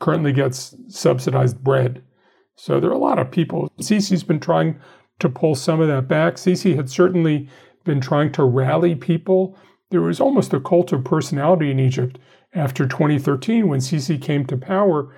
currently 0.00 0.32
gets 0.32 0.74
subsidized 0.88 1.62
bread. 1.62 2.02
So 2.56 2.80
there 2.80 2.90
are 2.90 2.94
a 2.94 2.98
lot 2.98 3.18
of 3.18 3.30
people. 3.30 3.70
Sisi's 3.80 4.22
been 4.22 4.40
trying 4.40 4.78
to 5.18 5.28
pull 5.28 5.54
some 5.54 5.80
of 5.80 5.88
that 5.88 6.08
back. 6.08 6.34
Sisi 6.34 6.76
had 6.76 6.90
certainly 6.90 7.48
been 7.84 8.00
trying 8.00 8.32
to 8.32 8.44
rally 8.44 8.94
people 8.94 9.56
there 9.90 10.00
was 10.00 10.20
almost 10.20 10.52
a 10.52 10.60
cult 10.60 10.92
of 10.92 11.04
personality 11.04 11.70
in 11.70 11.80
Egypt 11.80 12.18
after 12.54 12.86
2013 12.86 13.68
when 13.68 13.80
Sisi 13.80 14.20
came 14.20 14.46
to 14.46 14.56
power. 14.56 15.14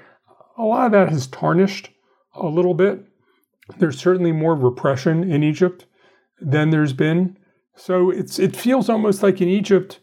A 0.59 0.65
lot 0.65 0.87
of 0.87 0.93
that 0.93 1.11
has 1.11 1.27
tarnished 1.27 1.91
a 2.35 2.47
little 2.47 2.75
bit. 2.75 3.05
There's 3.79 3.99
certainly 3.99 4.33
more 4.33 4.55
repression 4.55 5.31
in 5.31 5.43
Egypt 5.43 5.87
than 6.41 6.71
there's 6.71 6.95
been. 6.95 7.37
So 7.77 8.11
it's 8.11 8.39
it 8.39 8.55
feels 8.55 8.89
almost 8.89 9.23
like 9.23 9.41
in 9.41 9.49
Egypt 9.49 10.01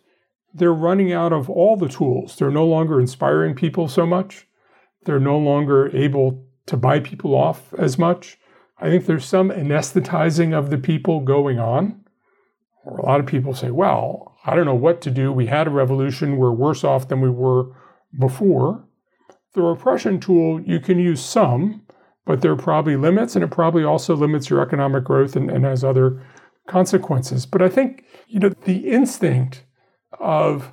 they're 0.54 0.74
running 0.74 1.14
out 1.14 1.32
of 1.32 1.50
all 1.50 1.76
the 1.76 1.88
tools. 1.88 2.36
They're 2.36 2.52
no 2.52 2.66
longer 2.66 3.00
inspiring 3.00 3.56
people 3.56 3.88
so 3.88 4.06
much. 4.06 4.48
They're 5.06 5.20
no 5.20 5.38
longer 5.38 5.96
able 5.96 6.46
to 6.66 6.78
buy 6.78 7.00
people 7.00 7.36
off 7.36 7.74
as 7.78 7.98
much. 7.98 8.38
I 8.80 8.90
think 8.90 9.06
there's 9.06 9.26
some 9.26 9.50
anesthetizing 9.50 10.58
of 10.58 10.70
the 10.70 10.78
people 10.78 11.22
going 11.22 11.60
on. 11.60 12.04
Or 12.86 12.98
a 12.98 13.06
lot 13.06 13.20
of 13.20 13.26
people 13.26 13.54
say, 13.54 13.72
well, 13.72 14.38
I 14.46 14.56
don't 14.56 14.66
know 14.66 14.74
what 14.74 15.02
to 15.02 15.12
do. 15.12 15.32
We 15.32 15.48
had 15.48 15.68
a 15.68 15.72
revolution. 15.72 16.38
We're 16.38 16.52
worse 16.52 16.84
off 16.84 17.08
than 17.08 17.22
we 17.22 17.30
were 17.30 17.72
before. 18.18 18.84
The 19.54 19.62
repression 19.62 20.20
tool, 20.20 20.62
you 20.62 20.80
can 20.80 21.00
use 21.00 21.24
some, 21.24 21.82
but 22.26 22.42
there 22.42 22.52
are 22.52 22.58
probably 22.58 22.96
limits, 22.96 23.36
and 23.36 23.44
it 23.44 23.52
probably 23.52 23.84
also 23.84 24.16
limits 24.16 24.50
your 24.50 24.62
economic 24.62 25.04
growth 25.04 25.36
and, 25.36 25.50
and 25.50 25.66
has 25.66 25.84
other 25.84 26.24
consequences. 26.70 27.46
But 27.46 27.62
I 27.62 27.70
think, 27.70 28.06
you 28.28 28.40
know, 28.40 28.50
the 28.50 28.90
instinct 28.90 29.64
of 30.20 30.72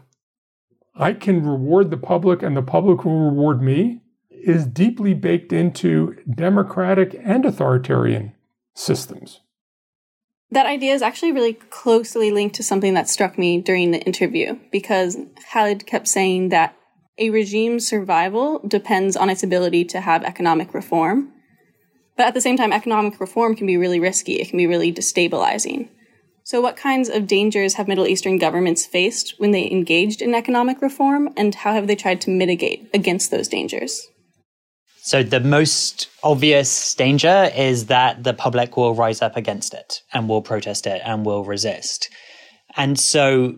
I 0.94 1.12
can 1.12 1.44
reward 1.44 1.90
the 1.90 1.96
public 1.96 2.42
and 2.42 2.56
the 2.56 2.62
public 2.62 3.04
will 3.04 3.30
reward 3.30 3.60
me 3.60 4.02
is 4.30 4.66
deeply 4.66 5.12
baked 5.12 5.52
into 5.52 6.16
democratic 6.32 7.18
and 7.22 7.44
authoritarian 7.44 8.34
systems. 8.74 9.40
That 10.50 10.66
idea 10.66 10.94
is 10.94 11.02
actually 11.02 11.32
really 11.32 11.54
closely 11.54 12.30
linked 12.30 12.54
to 12.56 12.62
something 12.62 12.94
that 12.94 13.08
struck 13.08 13.36
me 13.36 13.60
during 13.60 13.90
the 13.90 14.00
interview 14.00 14.58
because 14.70 15.16
Khalid 15.52 15.86
kept 15.86 16.06
saying 16.06 16.50
that 16.50 16.76
a 17.18 17.30
regime's 17.30 17.88
survival 17.88 18.60
depends 18.60 19.16
on 19.16 19.28
its 19.28 19.42
ability 19.42 19.84
to 19.86 20.00
have 20.00 20.22
economic 20.22 20.72
reform. 20.72 21.32
But 22.16 22.26
at 22.26 22.34
the 22.34 22.40
same 22.40 22.56
time, 22.56 22.72
economic 22.72 23.20
reform 23.20 23.54
can 23.56 23.66
be 23.66 23.76
really 23.76 24.00
risky, 24.00 24.34
it 24.34 24.48
can 24.48 24.56
be 24.56 24.66
really 24.66 24.92
destabilizing. 24.92 25.88
So, 26.44 26.60
what 26.60 26.76
kinds 26.76 27.08
of 27.08 27.26
dangers 27.26 27.74
have 27.74 27.88
Middle 27.88 28.06
Eastern 28.06 28.38
governments 28.38 28.86
faced 28.86 29.34
when 29.38 29.50
they 29.50 29.70
engaged 29.70 30.22
in 30.22 30.34
economic 30.34 30.80
reform, 30.80 31.30
and 31.36 31.54
how 31.54 31.74
have 31.74 31.88
they 31.88 31.96
tried 31.96 32.20
to 32.22 32.30
mitigate 32.30 32.88
against 32.94 33.30
those 33.30 33.48
dangers? 33.48 34.06
So 35.06 35.22
the 35.22 35.38
most 35.38 36.08
obvious 36.24 36.92
danger 36.96 37.48
is 37.54 37.86
that 37.86 38.24
the 38.24 38.34
public 38.34 38.76
will 38.76 38.92
rise 38.92 39.22
up 39.22 39.36
against 39.36 39.72
it 39.72 40.02
and 40.12 40.28
will 40.28 40.42
protest 40.42 40.84
it 40.84 41.00
and 41.04 41.24
will 41.24 41.44
resist. 41.44 42.10
And 42.76 42.98
so 42.98 43.54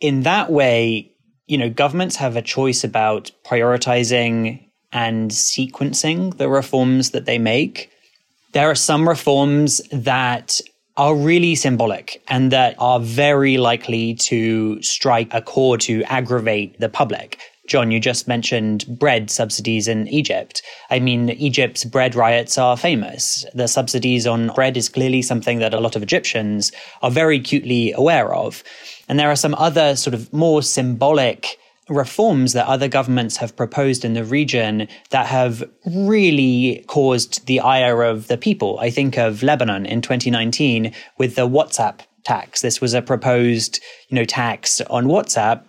in 0.00 0.22
that 0.22 0.50
way, 0.50 1.12
you 1.46 1.56
know, 1.56 1.70
governments 1.70 2.16
have 2.16 2.34
a 2.34 2.42
choice 2.42 2.82
about 2.82 3.30
prioritizing 3.44 4.65
and 4.96 5.30
sequencing 5.30 6.38
the 6.38 6.48
reforms 6.48 7.10
that 7.10 7.26
they 7.26 7.38
make. 7.38 7.90
There 8.54 8.70
are 8.70 8.74
some 8.74 9.06
reforms 9.06 9.82
that 9.92 10.58
are 10.96 11.14
really 11.14 11.54
symbolic 11.54 12.22
and 12.28 12.50
that 12.50 12.74
are 12.78 12.98
very 12.98 13.58
likely 13.58 14.14
to 14.14 14.80
strike 14.82 15.28
a 15.34 15.42
chord 15.42 15.82
to 15.82 16.02
aggravate 16.04 16.80
the 16.80 16.88
public. 16.88 17.38
Jon, 17.68 17.90
you 17.90 18.00
just 18.00 18.26
mentioned 18.26 18.86
bread 18.88 19.30
subsidies 19.30 19.86
in 19.86 20.08
Egypt. 20.08 20.62
I 20.88 20.98
mean, 20.98 21.28
Egypt's 21.28 21.84
bread 21.84 22.14
riots 22.14 22.56
are 22.56 22.78
famous. 22.78 23.44
The 23.52 23.68
subsidies 23.68 24.26
on 24.26 24.48
bread 24.54 24.78
is 24.78 24.88
clearly 24.88 25.20
something 25.20 25.58
that 25.58 25.74
a 25.74 25.80
lot 25.80 25.94
of 25.94 26.02
Egyptians 26.02 26.72
are 27.02 27.10
very 27.10 27.36
acutely 27.36 27.92
aware 27.92 28.34
of. 28.34 28.64
And 29.10 29.18
there 29.18 29.30
are 29.30 29.36
some 29.36 29.56
other 29.56 29.94
sort 29.94 30.14
of 30.14 30.32
more 30.32 30.62
symbolic 30.62 31.58
reforms 31.88 32.52
that 32.52 32.66
other 32.66 32.88
governments 32.88 33.36
have 33.36 33.56
proposed 33.56 34.04
in 34.04 34.14
the 34.14 34.24
region 34.24 34.88
that 35.10 35.26
have 35.26 35.62
really 35.84 36.84
caused 36.88 37.46
the 37.46 37.60
ire 37.60 38.02
of 38.02 38.26
the 38.26 38.36
people. 38.36 38.78
I 38.80 38.90
think 38.90 39.16
of 39.16 39.42
Lebanon 39.42 39.86
in 39.86 40.02
2019 40.02 40.92
with 41.18 41.36
the 41.36 41.48
WhatsApp 41.48 42.00
tax. 42.24 42.60
This 42.60 42.80
was 42.80 42.92
a 42.92 43.02
proposed, 43.02 43.80
you 44.08 44.16
know, 44.16 44.24
tax 44.24 44.80
on 44.82 45.04
WhatsApp 45.06 45.62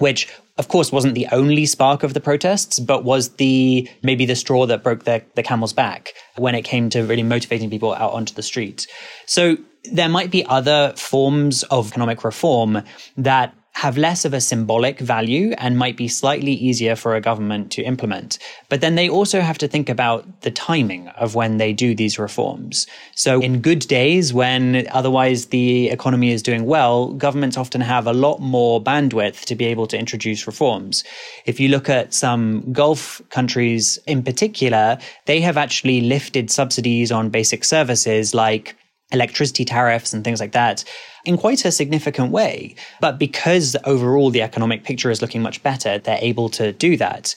which 0.00 0.28
of 0.58 0.68
course 0.68 0.90
wasn't 0.90 1.14
the 1.14 1.28
only 1.30 1.64
spark 1.64 2.02
of 2.02 2.14
the 2.14 2.20
protests, 2.20 2.80
but 2.80 3.04
was 3.04 3.30
the 3.36 3.88
maybe 4.02 4.26
the 4.26 4.34
straw 4.34 4.66
that 4.66 4.82
broke 4.82 5.04
the, 5.04 5.22
the 5.36 5.42
camel's 5.42 5.72
back 5.72 6.12
when 6.36 6.54
it 6.54 6.62
came 6.62 6.90
to 6.90 7.02
really 7.02 7.22
motivating 7.22 7.70
people 7.70 7.94
out 7.94 8.12
onto 8.12 8.34
the 8.34 8.42
streets. 8.42 8.86
So 9.26 9.56
there 9.92 10.08
might 10.08 10.30
be 10.30 10.44
other 10.44 10.92
forms 10.96 11.62
of 11.64 11.90
economic 11.90 12.24
reform 12.24 12.82
that 13.16 13.54
have 13.72 13.96
less 13.96 14.24
of 14.24 14.34
a 14.34 14.40
symbolic 14.40 14.98
value 14.98 15.52
and 15.56 15.78
might 15.78 15.96
be 15.96 16.08
slightly 16.08 16.52
easier 16.52 16.96
for 16.96 17.14
a 17.14 17.20
government 17.20 17.70
to 17.72 17.82
implement. 17.82 18.38
But 18.68 18.80
then 18.80 18.94
they 18.94 19.08
also 19.08 19.40
have 19.40 19.58
to 19.58 19.68
think 19.68 19.88
about 19.88 20.42
the 20.42 20.50
timing 20.50 21.08
of 21.08 21.34
when 21.34 21.56
they 21.56 21.72
do 21.72 21.94
these 21.94 22.18
reforms. 22.18 22.86
So 23.14 23.40
in 23.40 23.60
good 23.60 23.80
days, 23.80 24.34
when 24.34 24.86
otherwise 24.90 25.46
the 25.46 25.88
economy 25.88 26.30
is 26.30 26.42
doing 26.42 26.66
well, 26.66 27.12
governments 27.14 27.56
often 27.56 27.80
have 27.80 28.06
a 28.06 28.12
lot 28.12 28.40
more 28.40 28.82
bandwidth 28.82 29.44
to 29.46 29.54
be 29.54 29.66
able 29.66 29.86
to 29.86 29.98
introduce 29.98 30.46
reforms. 30.46 31.04
If 31.46 31.58
you 31.58 31.68
look 31.68 31.88
at 31.88 32.12
some 32.12 32.72
Gulf 32.72 33.22
countries 33.30 33.98
in 34.06 34.22
particular, 34.22 34.98
they 35.24 35.40
have 35.40 35.56
actually 35.56 36.02
lifted 36.02 36.50
subsidies 36.50 37.10
on 37.12 37.30
basic 37.30 37.64
services 37.64 38.34
like 38.34 38.76
electricity 39.12 39.64
tariffs 39.64 40.12
and 40.12 40.24
things 40.24 40.40
like 40.40 40.52
that 40.52 40.84
in 41.24 41.36
quite 41.36 41.64
a 41.64 41.72
significant 41.72 42.30
way. 42.30 42.74
But 43.00 43.18
because 43.18 43.76
overall 43.84 44.30
the 44.30 44.42
economic 44.42 44.84
picture 44.84 45.10
is 45.10 45.20
looking 45.20 45.42
much 45.42 45.62
better, 45.62 45.98
they're 45.98 46.18
able 46.20 46.48
to 46.50 46.72
do 46.72 46.96
that. 46.96 47.34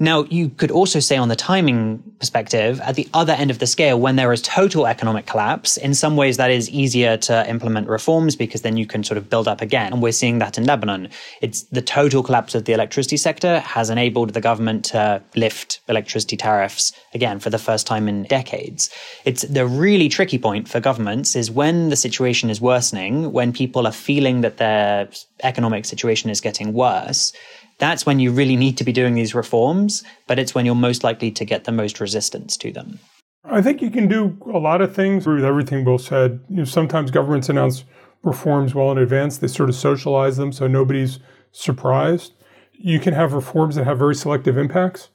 Now, 0.00 0.24
you 0.24 0.50
could 0.50 0.70
also 0.70 1.00
say 1.00 1.16
on 1.16 1.28
the 1.28 1.34
timing 1.34 2.02
perspective, 2.20 2.80
at 2.80 2.94
the 2.94 3.08
other 3.14 3.32
end 3.32 3.50
of 3.50 3.58
the 3.58 3.66
scale, 3.66 3.98
when 3.98 4.14
there 4.14 4.32
is 4.32 4.40
total 4.42 4.86
economic 4.86 5.26
collapse, 5.26 5.76
in 5.76 5.92
some 5.92 6.16
ways 6.16 6.36
that 6.36 6.52
is 6.52 6.70
easier 6.70 7.16
to 7.16 7.48
implement 7.50 7.88
reforms 7.88 8.36
because 8.36 8.62
then 8.62 8.76
you 8.76 8.86
can 8.86 9.02
sort 9.02 9.18
of 9.18 9.28
build 9.28 9.48
up 9.48 9.60
again. 9.60 9.92
And 9.92 10.00
we're 10.00 10.12
seeing 10.12 10.38
that 10.38 10.56
in 10.56 10.64
Lebanon. 10.64 11.08
It's 11.40 11.62
the 11.62 11.82
total 11.82 12.22
collapse 12.22 12.54
of 12.54 12.64
the 12.64 12.72
electricity 12.72 13.16
sector 13.16 13.58
has 13.60 13.90
enabled 13.90 14.34
the 14.34 14.40
government 14.40 14.84
to 14.86 15.20
lift 15.34 15.80
electricity 15.88 16.36
tariffs 16.36 16.92
again 17.12 17.40
for 17.40 17.50
the 17.50 17.58
first 17.58 17.86
time 17.86 18.06
in 18.06 18.22
decades. 18.24 18.90
It's 19.24 19.42
the 19.42 19.66
really 19.66 20.08
tricky 20.08 20.38
point 20.38 20.68
for 20.68 20.78
governments 20.78 21.34
is 21.34 21.50
when 21.50 21.88
the 21.88 21.96
situation 21.96 22.50
is 22.50 22.60
worsening, 22.60 23.32
when 23.32 23.52
people 23.52 23.84
are 23.86 23.92
feeling 23.92 24.42
that 24.42 24.58
their 24.58 25.08
economic 25.42 25.84
situation 25.84 26.30
is 26.30 26.40
getting 26.40 26.72
worse 26.72 27.32
that's 27.78 28.04
when 28.04 28.18
you 28.18 28.32
really 28.32 28.56
need 28.56 28.76
to 28.78 28.84
be 28.84 28.92
doing 28.92 29.14
these 29.14 29.34
reforms, 29.34 30.02
but 30.26 30.38
it's 30.38 30.54
when 30.54 30.66
you're 30.66 30.74
most 30.74 31.04
likely 31.04 31.30
to 31.30 31.44
get 31.44 31.64
the 31.64 31.72
most 31.72 32.00
resistance 32.00 32.56
to 32.58 32.72
them. 32.72 32.98
I 33.44 33.62
think 33.62 33.80
you 33.80 33.90
can 33.90 34.08
do 34.08 34.36
a 34.52 34.58
lot 34.58 34.82
of 34.82 34.94
things 34.94 35.26
with 35.26 35.44
everything 35.44 35.84
Will 35.84 35.98
said. 35.98 36.40
You 36.48 36.56
know, 36.56 36.64
sometimes 36.64 37.10
governments 37.10 37.48
announce 37.48 37.84
reforms 38.22 38.74
well 38.74 38.90
in 38.92 38.98
advance. 38.98 39.38
They 39.38 39.46
sort 39.46 39.68
of 39.68 39.74
socialize 39.74 40.36
them 40.36 40.52
so 40.52 40.66
nobody's 40.66 41.20
surprised. 41.52 42.32
You 42.72 43.00
can 43.00 43.14
have 43.14 43.32
reforms 43.32 43.76
that 43.76 43.84
have 43.84 43.98
very 43.98 44.14
selective 44.14 44.58
impacts. 44.58 45.08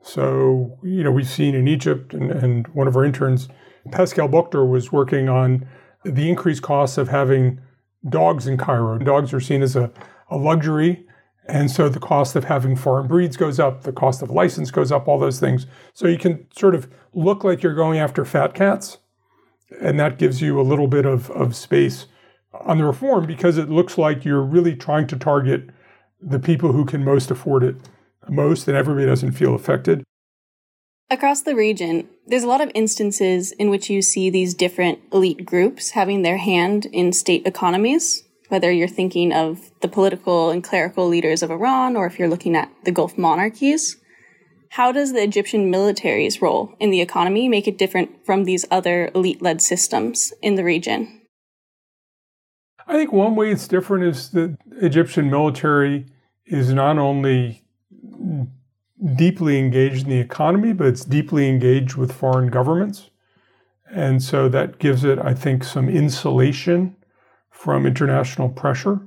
So, 0.00 0.78
you 0.82 1.02
know, 1.02 1.10
we've 1.10 1.28
seen 1.28 1.54
in 1.54 1.66
Egypt, 1.66 2.14
and, 2.14 2.30
and 2.30 2.68
one 2.68 2.86
of 2.86 2.96
our 2.96 3.04
interns, 3.04 3.48
Pascal 3.90 4.28
Buchter, 4.28 4.68
was 4.68 4.92
working 4.92 5.28
on 5.28 5.66
the 6.04 6.28
increased 6.28 6.62
costs 6.62 6.96
of 6.96 7.08
having 7.08 7.60
dogs 8.08 8.46
in 8.46 8.56
Cairo. 8.56 8.98
Dogs 8.98 9.34
are 9.34 9.40
seen 9.40 9.62
as 9.62 9.74
a, 9.74 9.90
a 10.30 10.36
luxury 10.36 11.04
and 11.48 11.70
so 11.70 11.88
the 11.88 11.98
cost 11.98 12.36
of 12.36 12.44
having 12.44 12.76
foreign 12.76 13.08
breeds 13.08 13.36
goes 13.38 13.58
up, 13.58 13.82
the 13.82 13.92
cost 13.92 14.20
of 14.20 14.30
license 14.30 14.70
goes 14.70 14.92
up, 14.92 15.08
all 15.08 15.18
those 15.18 15.40
things. 15.40 15.66
So 15.94 16.06
you 16.06 16.18
can 16.18 16.46
sort 16.54 16.74
of 16.74 16.88
look 17.14 17.42
like 17.42 17.62
you're 17.62 17.74
going 17.74 17.98
after 17.98 18.24
fat 18.26 18.52
cats. 18.54 18.98
And 19.80 19.98
that 19.98 20.18
gives 20.18 20.42
you 20.42 20.60
a 20.60 20.62
little 20.62 20.88
bit 20.88 21.06
of, 21.06 21.30
of 21.30 21.56
space 21.56 22.06
on 22.52 22.78
the 22.78 22.84
reform 22.84 23.26
because 23.26 23.56
it 23.56 23.70
looks 23.70 23.96
like 23.96 24.26
you're 24.26 24.42
really 24.42 24.76
trying 24.76 25.06
to 25.08 25.16
target 25.16 25.70
the 26.20 26.38
people 26.38 26.72
who 26.72 26.84
can 26.84 27.02
most 27.02 27.30
afford 27.30 27.62
it 27.62 27.76
most, 28.28 28.68
and 28.68 28.76
everybody 28.76 29.06
doesn't 29.06 29.32
feel 29.32 29.54
affected. 29.54 30.02
Across 31.10 31.42
the 31.42 31.54
region, 31.54 32.08
there's 32.26 32.42
a 32.42 32.48
lot 32.48 32.60
of 32.60 32.70
instances 32.74 33.52
in 33.52 33.70
which 33.70 33.88
you 33.88 34.02
see 34.02 34.28
these 34.28 34.52
different 34.52 34.98
elite 35.12 35.46
groups 35.46 35.90
having 35.90 36.20
their 36.20 36.36
hand 36.36 36.86
in 36.86 37.12
state 37.14 37.46
economies 37.46 38.24
whether 38.48 38.70
you're 38.70 38.88
thinking 38.88 39.32
of 39.32 39.70
the 39.80 39.88
political 39.88 40.50
and 40.50 40.64
clerical 40.64 41.06
leaders 41.06 41.42
of 41.42 41.50
Iran 41.50 41.96
or 41.96 42.06
if 42.06 42.18
you're 42.18 42.28
looking 42.28 42.56
at 42.56 42.70
the 42.84 42.92
Gulf 42.92 43.16
monarchies. 43.18 43.96
How 44.70 44.92
does 44.92 45.12
the 45.12 45.22
Egyptian 45.22 45.70
military's 45.70 46.42
role 46.42 46.74
in 46.78 46.90
the 46.90 47.00
economy 47.00 47.48
make 47.48 47.66
it 47.66 47.78
different 47.78 48.24
from 48.26 48.44
these 48.44 48.66
other 48.70 49.10
elite 49.14 49.40
led 49.40 49.62
systems 49.62 50.32
in 50.42 50.56
the 50.56 50.64
region? 50.64 51.22
I 52.86 52.94
think 52.94 53.12
one 53.12 53.34
way 53.34 53.50
it's 53.50 53.68
different 53.68 54.04
is 54.04 54.30
the 54.30 54.56
Egyptian 54.80 55.30
military 55.30 56.06
is 56.46 56.72
not 56.72 56.98
only 56.98 57.62
deeply 59.16 59.58
engaged 59.58 60.04
in 60.04 60.10
the 60.10 60.18
economy, 60.18 60.72
but 60.72 60.86
it's 60.86 61.04
deeply 61.04 61.48
engaged 61.48 61.96
with 61.96 62.12
foreign 62.12 62.48
governments. 62.48 63.10
And 63.90 64.22
so 64.22 64.48
that 64.48 64.78
gives 64.78 65.04
it, 65.04 65.18
I 65.18 65.34
think, 65.34 65.64
some 65.64 65.88
insulation 65.88 66.96
from 67.58 67.86
international 67.86 68.48
pressure. 68.48 69.00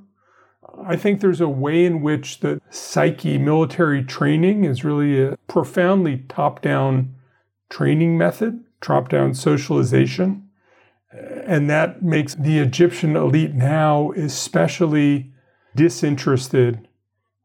I 0.85 0.97
think 0.97 1.21
there's 1.21 1.39
a 1.39 1.47
way 1.47 1.85
in 1.85 2.01
which 2.01 2.41
the 2.41 2.59
psyche 2.69 3.37
military 3.37 4.03
training 4.03 4.65
is 4.65 4.83
really 4.83 5.23
a 5.23 5.37
profoundly 5.47 6.25
top 6.27 6.61
down 6.61 7.15
training 7.69 8.17
method, 8.17 8.61
top 8.81 9.07
down 9.07 9.33
socialization. 9.35 10.49
And 11.47 11.69
that 11.69 12.03
makes 12.03 12.35
the 12.35 12.59
Egyptian 12.59 13.15
elite 13.15 13.53
now 13.53 14.11
especially 14.17 15.31
disinterested 15.73 16.89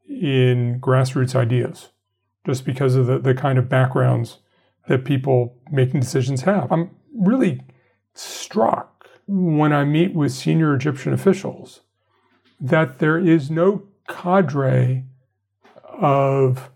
in 0.08 0.80
grassroots 0.80 1.36
ideas, 1.36 1.90
just 2.44 2.64
because 2.64 2.96
of 2.96 3.06
the, 3.06 3.20
the 3.20 3.34
kind 3.34 3.58
of 3.58 3.68
backgrounds 3.68 4.38
that 4.88 5.04
people 5.04 5.54
making 5.70 6.00
decisions 6.00 6.42
have. 6.42 6.72
I'm 6.72 6.90
really 7.14 7.62
struck 8.12 8.95
when 9.26 9.72
I 9.72 9.84
meet 9.84 10.14
with 10.14 10.32
senior 10.32 10.74
Egyptian 10.74 11.12
officials 11.12 11.80
that 12.60 12.98
there 12.98 13.18
is 13.18 13.50
no 13.50 13.82
cadre 14.08 15.04
of 15.84 16.70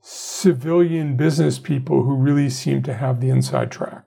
civilian 0.00 1.16
business 1.16 1.58
people 1.58 2.04
who 2.04 2.14
really 2.14 2.48
seem 2.48 2.82
to 2.82 2.94
have 2.94 3.20
the 3.20 3.30
inside 3.30 3.70
track. 3.70 4.04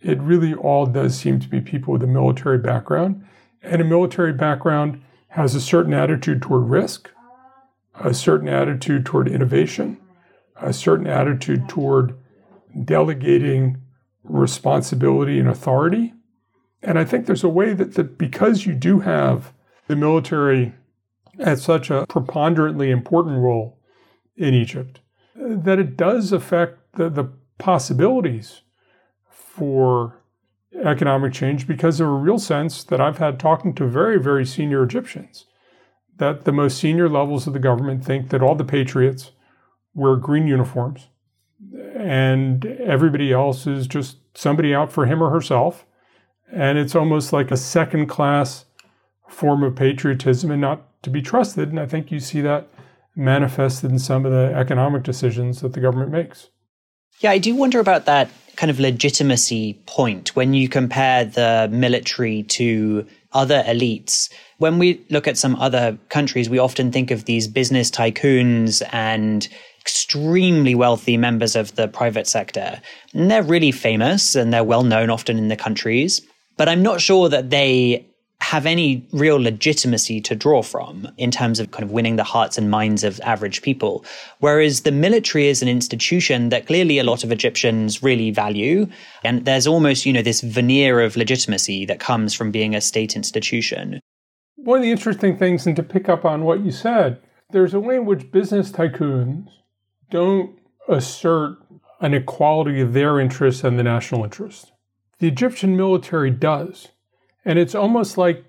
It 0.00 0.20
really 0.20 0.54
all 0.54 0.86
does 0.86 1.16
seem 1.16 1.40
to 1.40 1.48
be 1.48 1.60
people 1.60 1.92
with 1.92 2.02
a 2.02 2.08
military 2.08 2.58
background. 2.58 3.24
And 3.62 3.80
a 3.80 3.84
military 3.84 4.32
background 4.32 5.02
has 5.28 5.54
a 5.54 5.60
certain 5.60 5.94
attitude 5.94 6.42
toward 6.42 6.68
risk, 6.68 7.10
a 7.94 8.12
certain 8.12 8.48
attitude 8.48 9.06
toward 9.06 9.28
innovation, 9.28 9.98
a 10.60 10.72
certain 10.72 11.06
attitude 11.06 11.68
toward 11.68 12.16
delegating 12.84 13.78
responsibility 14.22 15.38
and 15.38 15.48
authority 15.48 16.12
and 16.82 16.98
I 16.98 17.04
think 17.04 17.26
there's 17.26 17.44
a 17.44 17.48
way 17.48 17.72
that, 17.74 17.94
that 17.94 18.18
because 18.18 18.66
you 18.66 18.74
do 18.74 19.00
have 19.00 19.52
the 19.86 19.96
military 19.96 20.74
at 21.38 21.58
such 21.58 21.90
a 21.90 22.06
preponderantly 22.06 22.90
important 22.90 23.38
role 23.38 23.78
in 24.36 24.54
Egypt, 24.54 25.00
that 25.34 25.78
it 25.78 25.96
does 25.96 26.32
affect 26.32 26.78
the, 26.94 27.08
the 27.08 27.30
possibilities 27.58 28.62
for 29.30 30.22
economic 30.84 31.32
change 31.32 31.66
because 31.66 32.00
of 32.00 32.08
a 32.08 32.12
real 32.12 32.38
sense 32.38 32.84
that 32.84 33.00
I've 33.00 33.18
had 33.18 33.40
talking 33.40 33.74
to 33.74 33.86
very, 33.86 34.18
very 34.18 34.44
senior 34.44 34.82
Egyptians 34.82 35.46
that 36.18 36.44
the 36.44 36.52
most 36.52 36.78
senior 36.78 37.08
levels 37.08 37.46
of 37.46 37.52
the 37.52 37.58
government 37.58 38.04
think 38.04 38.30
that 38.30 38.42
all 38.42 38.54
the 38.54 38.64
patriots 38.64 39.32
wear 39.94 40.16
green 40.16 40.46
uniforms 40.46 41.08
and 41.94 42.64
everybody 42.66 43.32
else 43.32 43.66
is 43.66 43.86
just 43.86 44.18
somebody 44.34 44.74
out 44.74 44.92
for 44.92 45.06
him 45.06 45.22
or 45.22 45.30
herself 45.30 45.84
and 46.52 46.78
it's 46.78 46.94
almost 46.94 47.32
like 47.32 47.50
a 47.50 47.56
second 47.56 48.06
class 48.06 48.64
form 49.28 49.62
of 49.62 49.74
patriotism 49.74 50.50
and 50.50 50.60
not 50.60 51.02
to 51.02 51.10
be 51.10 51.22
trusted. 51.22 51.70
And 51.70 51.80
I 51.80 51.86
think 51.86 52.10
you 52.10 52.20
see 52.20 52.40
that 52.42 52.68
manifested 53.14 53.90
in 53.90 53.98
some 53.98 54.24
of 54.24 54.32
the 54.32 54.52
economic 54.54 55.02
decisions 55.02 55.60
that 55.60 55.72
the 55.72 55.80
government 55.80 56.10
makes. 56.10 56.50
Yeah, 57.20 57.30
I 57.30 57.38
do 57.38 57.54
wonder 57.54 57.80
about 57.80 58.04
that 58.04 58.30
kind 58.56 58.70
of 58.70 58.78
legitimacy 58.78 59.74
point 59.86 60.34
when 60.36 60.54
you 60.54 60.68
compare 60.68 61.24
the 61.24 61.68
military 61.70 62.42
to 62.44 63.06
other 63.32 63.62
elites. 63.66 64.30
When 64.58 64.78
we 64.78 65.04
look 65.10 65.26
at 65.26 65.36
some 65.36 65.56
other 65.56 65.98
countries, 66.08 66.48
we 66.48 66.58
often 66.58 66.92
think 66.92 67.10
of 67.10 67.24
these 67.24 67.48
business 67.48 67.90
tycoons 67.90 68.82
and 68.92 69.48
extremely 69.80 70.74
wealthy 70.74 71.16
members 71.16 71.54
of 71.54 71.74
the 71.76 71.88
private 71.88 72.26
sector. 72.26 72.80
And 73.12 73.30
they're 73.30 73.42
really 73.42 73.72
famous 73.72 74.34
and 74.34 74.52
they're 74.52 74.64
well 74.64 74.84
known 74.84 75.10
often 75.10 75.38
in 75.38 75.48
the 75.48 75.56
countries 75.56 76.22
but 76.56 76.68
I'm 76.68 76.82
not 76.82 77.00
sure 77.00 77.28
that 77.28 77.50
they 77.50 78.06
have 78.40 78.66
any 78.66 79.06
real 79.12 79.40
legitimacy 79.40 80.20
to 80.20 80.36
draw 80.36 80.62
from 80.62 81.08
in 81.16 81.30
terms 81.30 81.58
of 81.58 81.70
kind 81.70 81.82
of 81.82 81.90
winning 81.90 82.16
the 82.16 82.22
hearts 82.22 82.58
and 82.58 82.70
minds 82.70 83.02
of 83.02 83.18
average 83.20 83.62
people. 83.62 84.04
Whereas 84.40 84.82
the 84.82 84.92
military 84.92 85.48
is 85.48 85.62
an 85.62 85.68
institution 85.68 86.50
that 86.50 86.66
clearly 86.66 86.98
a 86.98 87.04
lot 87.04 87.24
of 87.24 87.32
Egyptians 87.32 88.02
really 88.02 88.30
value. 88.30 88.86
And 89.24 89.44
there's 89.46 89.66
almost, 89.66 90.04
you 90.04 90.12
know, 90.12 90.22
this 90.22 90.42
veneer 90.42 91.00
of 91.00 91.16
legitimacy 91.16 91.86
that 91.86 91.98
comes 91.98 92.34
from 92.34 92.50
being 92.50 92.74
a 92.74 92.80
state 92.80 93.16
institution. 93.16 94.00
One 94.56 94.78
of 94.78 94.82
the 94.82 94.92
interesting 94.92 95.38
things, 95.38 95.66
and 95.66 95.74
to 95.76 95.82
pick 95.82 96.08
up 96.08 96.24
on 96.24 96.44
what 96.44 96.64
you 96.64 96.72
said, 96.72 97.20
there's 97.50 97.74
a 97.74 97.80
way 97.80 97.96
in 97.96 98.04
which 98.04 98.30
business 98.30 98.70
tycoons 98.70 99.48
don't 100.10 100.58
assert 100.88 101.56
an 102.00 102.12
equality 102.12 102.80
of 102.80 102.92
their 102.92 103.18
interests 103.18 103.64
and 103.64 103.78
the 103.78 103.82
national 103.82 104.24
interest. 104.24 104.72
The 105.18 105.28
Egyptian 105.28 105.76
military 105.76 106.30
does. 106.30 106.88
And 107.44 107.58
it's 107.58 107.74
almost 107.74 108.18
like 108.18 108.44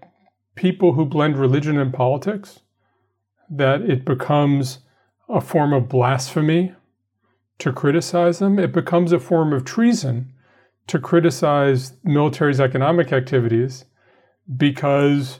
people 0.55 0.93
who 0.93 1.05
blend 1.05 1.37
religion 1.37 1.77
and 1.77 1.93
politics, 1.93 2.59
that 3.49 3.81
it 3.81 4.03
becomes 4.03 4.79
a 5.29 5.39
form 5.39 5.71
of 5.71 5.87
blasphemy 5.87 6.73
to 7.59 7.71
criticize 7.71 8.39
them. 8.39 8.59
It 8.59 8.73
becomes 8.73 9.11
a 9.11 9.19
form 9.19 9.53
of 9.53 9.65
treason 9.65 10.33
to 10.87 10.99
criticize 10.99 11.93
military's 12.03 12.59
economic 12.59 13.11
activities 13.11 13.85
because 14.55 15.39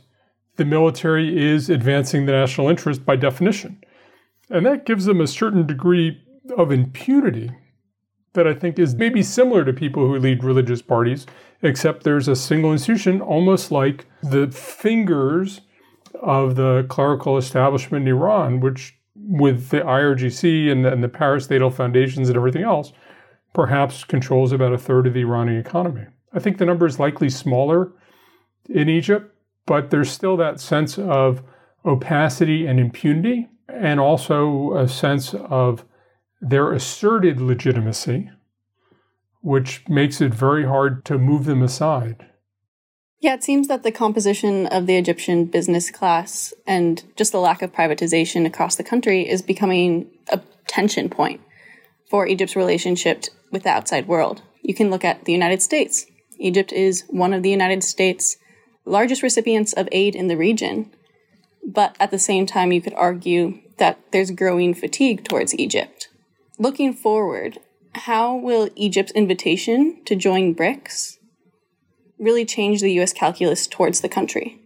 the 0.58 0.66
military 0.66 1.38
is 1.38 1.70
advancing 1.70 2.26
the 2.26 2.32
national 2.32 2.70
interest 2.70 3.06
by 3.06 3.16
definition. 3.16 3.82
And 4.50 4.66
that 4.66 4.86
gives 4.86 5.06
them 5.06 5.22
a 5.22 5.28
certain 5.28 5.66
degree 5.66 6.22
of 6.58 6.72
impunity 6.72 7.52
that 8.38 8.48
I 8.48 8.54
think 8.54 8.80
is 8.80 8.96
maybe 8.96 9.22
similar 9.22 9.66
to 9.66 9.74
people 9.74 10.08
who 10.08 10.18
lead 10.18 10.44
religious 10.44 10.82
parties, 10.82 11.26
except 11.62 12.04
there's 12.04 12.28
a 12.28 12.36
single 12.36 12.72
institution, 12.72 13.20
almost 13.20 13.72
like 13.72 14.06
the 14.24 14.48
fingers 14.48 15.62
of 16.22 16.56
the 16.56 16.86
clerical 16.88 17.38
establishment 17.38 18.08
in 18.08 18.16
Iran, 18.16 18.60
which 18.60 18.96
with 19.16 19.70
the 19.70 19.82
IRGC 19.82 20.72
and 20.72 20.86
the, 20.86 20.94
and 20.94 21.04
the 21.04 21.10
parastatal 21.10 21.74
foundations 21.74 22.30
and 22.30 22.38
everything 22.38 22.64
else, 22.64 22.94
perhaps 23.54 24.04
controls 24.04 24.52
about 24.52 24.72
a 24.72 24.78
third 24.78 25.08
of 25.08 25.14
the 25.14 25.22
Iranian 25.22 25.60
economy. 25.60 26.06
I 26.32 26.40
think 26.40 26.60
the 26.60 26.66
number 26.66 26.86
is 26.86 27.00
likely 27.00 27.30
smaller 27.30 27.92
in 28.70 28.88
Egypt, 28.88 29.34
but 29.66 29.90
there's 29.90 30.12
still 30.12 30.38
that 30.38 30.60
sense 30.60 31.00
of 31.00 31.42
opacity 31.84 32.68
and 32.68 32.80
impunity, 32.80 33.50
and 33.68 34.00
also 34.00 34.76
a 34.78 34.88
sense 34.88 35.34
of 35.34 35.84
their 36.42 36.72
asserted 36.72 37.42
legitimacy, 37.42 38.30
which 39.42 39.88
makes 39.88 40.22
it 40.22 40.34
very 40.34 40.66
hard 40.66 41.06
to 41.06 41.18
move 41.18 41.46
them 41.46 41.62
aside. 41.62 42.26
Yeah, 43.20 43.34
it 43.34 43.44
seems 43.44 43.68
that 43.68 43.82
the 43.82 43.92
composition 43.92 44.68
of 44.68 44.86
the 44.86 44.96
Egyptian 44.96 45.46
business 45.46 45.90
class 45.90 46.54
and 46.68 47.04
just 47.16 47.32
the 47.32 47.40
lack 47.40 47.62
of 47.62 47.74
privatization 47.74 48.46
across 48.46 48.76
the 48.76 48.84
country 48.84 49.28
is 49.28 49.42
becoming 49.42 50.12
a 50.30 50.40
tension 50.68 51.10
point 51.10 51.42
for 52.10 52.28
Egypt's 52.28 52.56
relationship 52.56 53.26
with 53.52 53.64
the 53.64 53.70
outside 53.70 54.08
world. 54.08 54.44
You 54.62 54.76
can 54.76 54.92
look 54.92 55.04
at 55.04 55.26
the 55.26 55.32
United 55.32 55.62
States. 55.62 56.06
Egypt 56.38 56.72
is 56.72 57.06
one 57.10 57.34
of 57.34 57.42
the 57.42 57.50
United 57.50 57.84
States' 57.84 58.38
largest 58.86 59.24
recipients 59.24 59.74
of 59.74 59.90
aid 59.92 60.16
in 60.16 60.28
the 60.28 60.38
region. 60.38 60.92
But 61.66 61.96
at 62.00 62.12
the 62.12 62.20
same 62.20 62.46
time, 62.46 62.72
you 62.72 62.82
could 62.82 62.94
argue 62.94 63.60
that 63.78 64.00
there's 64.12 64.32
growing 64.32 64.74
fatigue 64.74 65.24
towards 65.24 65.56
Egypt. 65.56 66.10
Looking 66.60 66.94
forward, 66.94 67.60
how 67.94 68.36
will 68.36 68.70
Egypt's 68.76 69.12
invitation 69.12 70.02
to 70.06 70.16
join 70.16 70.56
BRICS 70.56 71.18
really 72.20 72.46
change 72.46 72.82
the 72.82 73.00
US 73.00 73.14
calculus 73.14 73.68
towards 73.68 74.02
the 74.02 74.10
country? 74.10 74.60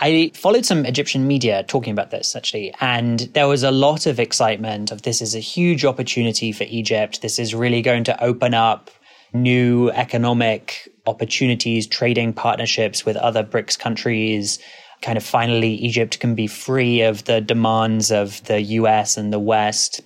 I 0.00 0.32
followed 0.34 0.64
some 0.64 0.84
Egyptian 0.86 1.26
media 1.26 1.64
talking 1.64 1.92
about 1.92 2.10
this 2.10 2.34
actually, 2.34 2.74
and 2.80 3.20
there 3.34 3.46
was 3.46 3.62
a 3.62 3.70
lot 3.70 4.06
of 4.06 4.18
excitement 4.18 4.90
of 4.90 5.02
this 5.02 5.20
is 5.20 5.34
a 5.34 5.40
huge 5.40 5.84
opportunity 5.84 6.50
for 6.50 6.64
Egypt. 6.64 7.22
This 7.22 7.38
is 7.38 7.54
really 7.54 7.82
going 7.82 8.04
to 8.04 8.22
open 8.22 8.54
up 8.54 8.90
new 9.32 9.90
economic 9.90 10.88
opportunities, 11.06 11.86
trading 11.86 12.32
partnerships 12.32 13.04
with 13.04 13.16
other 13.16 13.44
BRICS 13.44 13.78
countries. 13.78 14.58
Kind 15.02 15.16
of 15.16 15.24
finally, 15.24 15.74
Egypt 15.74 16.18
can 16.18 16.34
be 16.34 16.48
free 16.48 17.02
of 17.02 17.24
the 17.24 17.40
demands 17.40 18.10
of 18.10 18.42
the 18.44 18.60
US 18.62 19.16
and 19.16 19.32
the 19.32 19.38
West. 19.38 20.00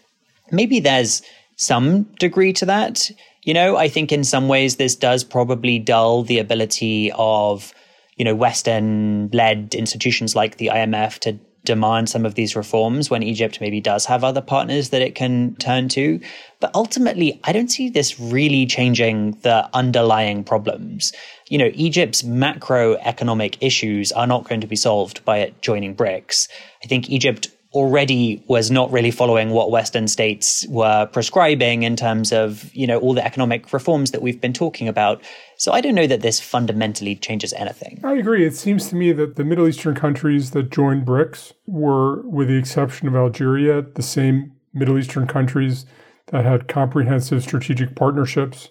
Maybe 0.51 0.81
there's 0.81 1.23
some 1.57 2.05
degree 2.19 2.53
to 2.55 2.67
that. 2.67 3.11
You 3.43 3.55
know, 3.55 3.77
I 3.77 3.89
think 3.89 4.13
in 4.13 4.25
some 4.25 4.49
ways 4.49 4.77
this 4.77 4.95
does 4.95 5.25
probably 5.25 5.79
dull 5.79 6.23
the 6.23 6.39
ability 6.39 7.13
of, 7.15 7.73
you 8.17 8.25
know, 8.25 8.35
Western 8.35 9.29
led 9.33 9.75
institutions 9.75 10.37
like 10.37 10.57
the 10.57 10.69
IMF 10.69 11.19
to 11.21 11.39
demand 11.65 12.09
some 12.09 12.27
of 12.27 12.35
these 12.35 12.57
reforms 12.57 13.09
when 13.09 13.23
Egypt 13.23 13.61
maybe 13.61 13.81
does 13.81 14.05
have 14.07 14.25
other 14.25 14.41
partners 14.41 14.91
that 14.91 15.03
it 15.03 15.15
can 15.15 15.55
turn 15.57 15.89
to. 15.89 16.21
But 16.61 16.73
ultimately, 16.75 17.41
I 17.45 17.53
don't 17.53 17.71
see 17.71 17.89
this 17.89 18.19
really 18.19 18.67
changing 18.67 19.33
the 19.43 19.69
underlying 19.73 20.45
problems. 20.45 21.13
You 21.49 21.59
know, 21.59 21.71
Egypt's 21.75 22.23
macroeconomic 22.23 23.59
issues 23.61 24.11
are 24.13 24.27
not 24.27 24.49
going 24.49 24.61
to 24.61 24.67
be 24.67 24.77
solved 24.77 25.25
by 25.25 25.39
it 25.39 25.63
joining 25.63 25.95
BRICS. 25.95 26.49
I 26.83 26.89
think 26.89 27.09
Egypt 27.11 27.49
already 27.73 28.43
was 28.49 28.71
not 28.71 28.93
really 28.93 29.11
following 29.11 29.51
what 29.51 29.71
Western 29.71 30.07
states 30.07 30.67
were 30.69 31.07
prescribing 31.07 31.83
in 31.83 31.97
terms 31.97 32.33
of, 32.33 32.75
you 32.75 32.87
know, 32.87 32.99
all 32.99 33.15
the 33.15 33.25
economic 33.25 33.73
reforms 33.73 34.11
that 34.11 34.21
we've 34.21 34.41
been 34.41 34.53
talking 34.53 34.89
about. 34.89 35.23
So 35.57 35.73
I 35.73 35.81
don't 35.81 35.95
know 35.95 36.07
that 36.07 36.21
this 36.21 36.41
fundamentally 36.41 37.17
changes 37.17 37.53
anything. 37.55 38.01
I 38.05 38.15
agree. 38.15 38.45
It 38.45 38.55
seems 38.57 38.89
to 38.91 38.97
me 38.97 39.13
that 39.13 39.37
the 39.37 39.45
Middle 39.45 39.67
Eastern 39.67 39.95
countries 39.95 40.51
that 40.51 40.71
joined 40.71 41.07
BRICS 41.07 41.53
were, 41.67 42.29
with 42.29 42.49
the 42.49 42.59
exception 42.59 43.09
of 43.09 43.17
Algeria, 43.17 43.83
the 43.83 44.03
same 44.03 44.53
Middle 44.75 44.99
Eastern 44.99 45.27
countries 45.27 45.87
that 46.27 46.45
had 46.45 46.69
comprehensive 46.69 47.43
strategic 47.43 47.95
partnerships 47.95 48.69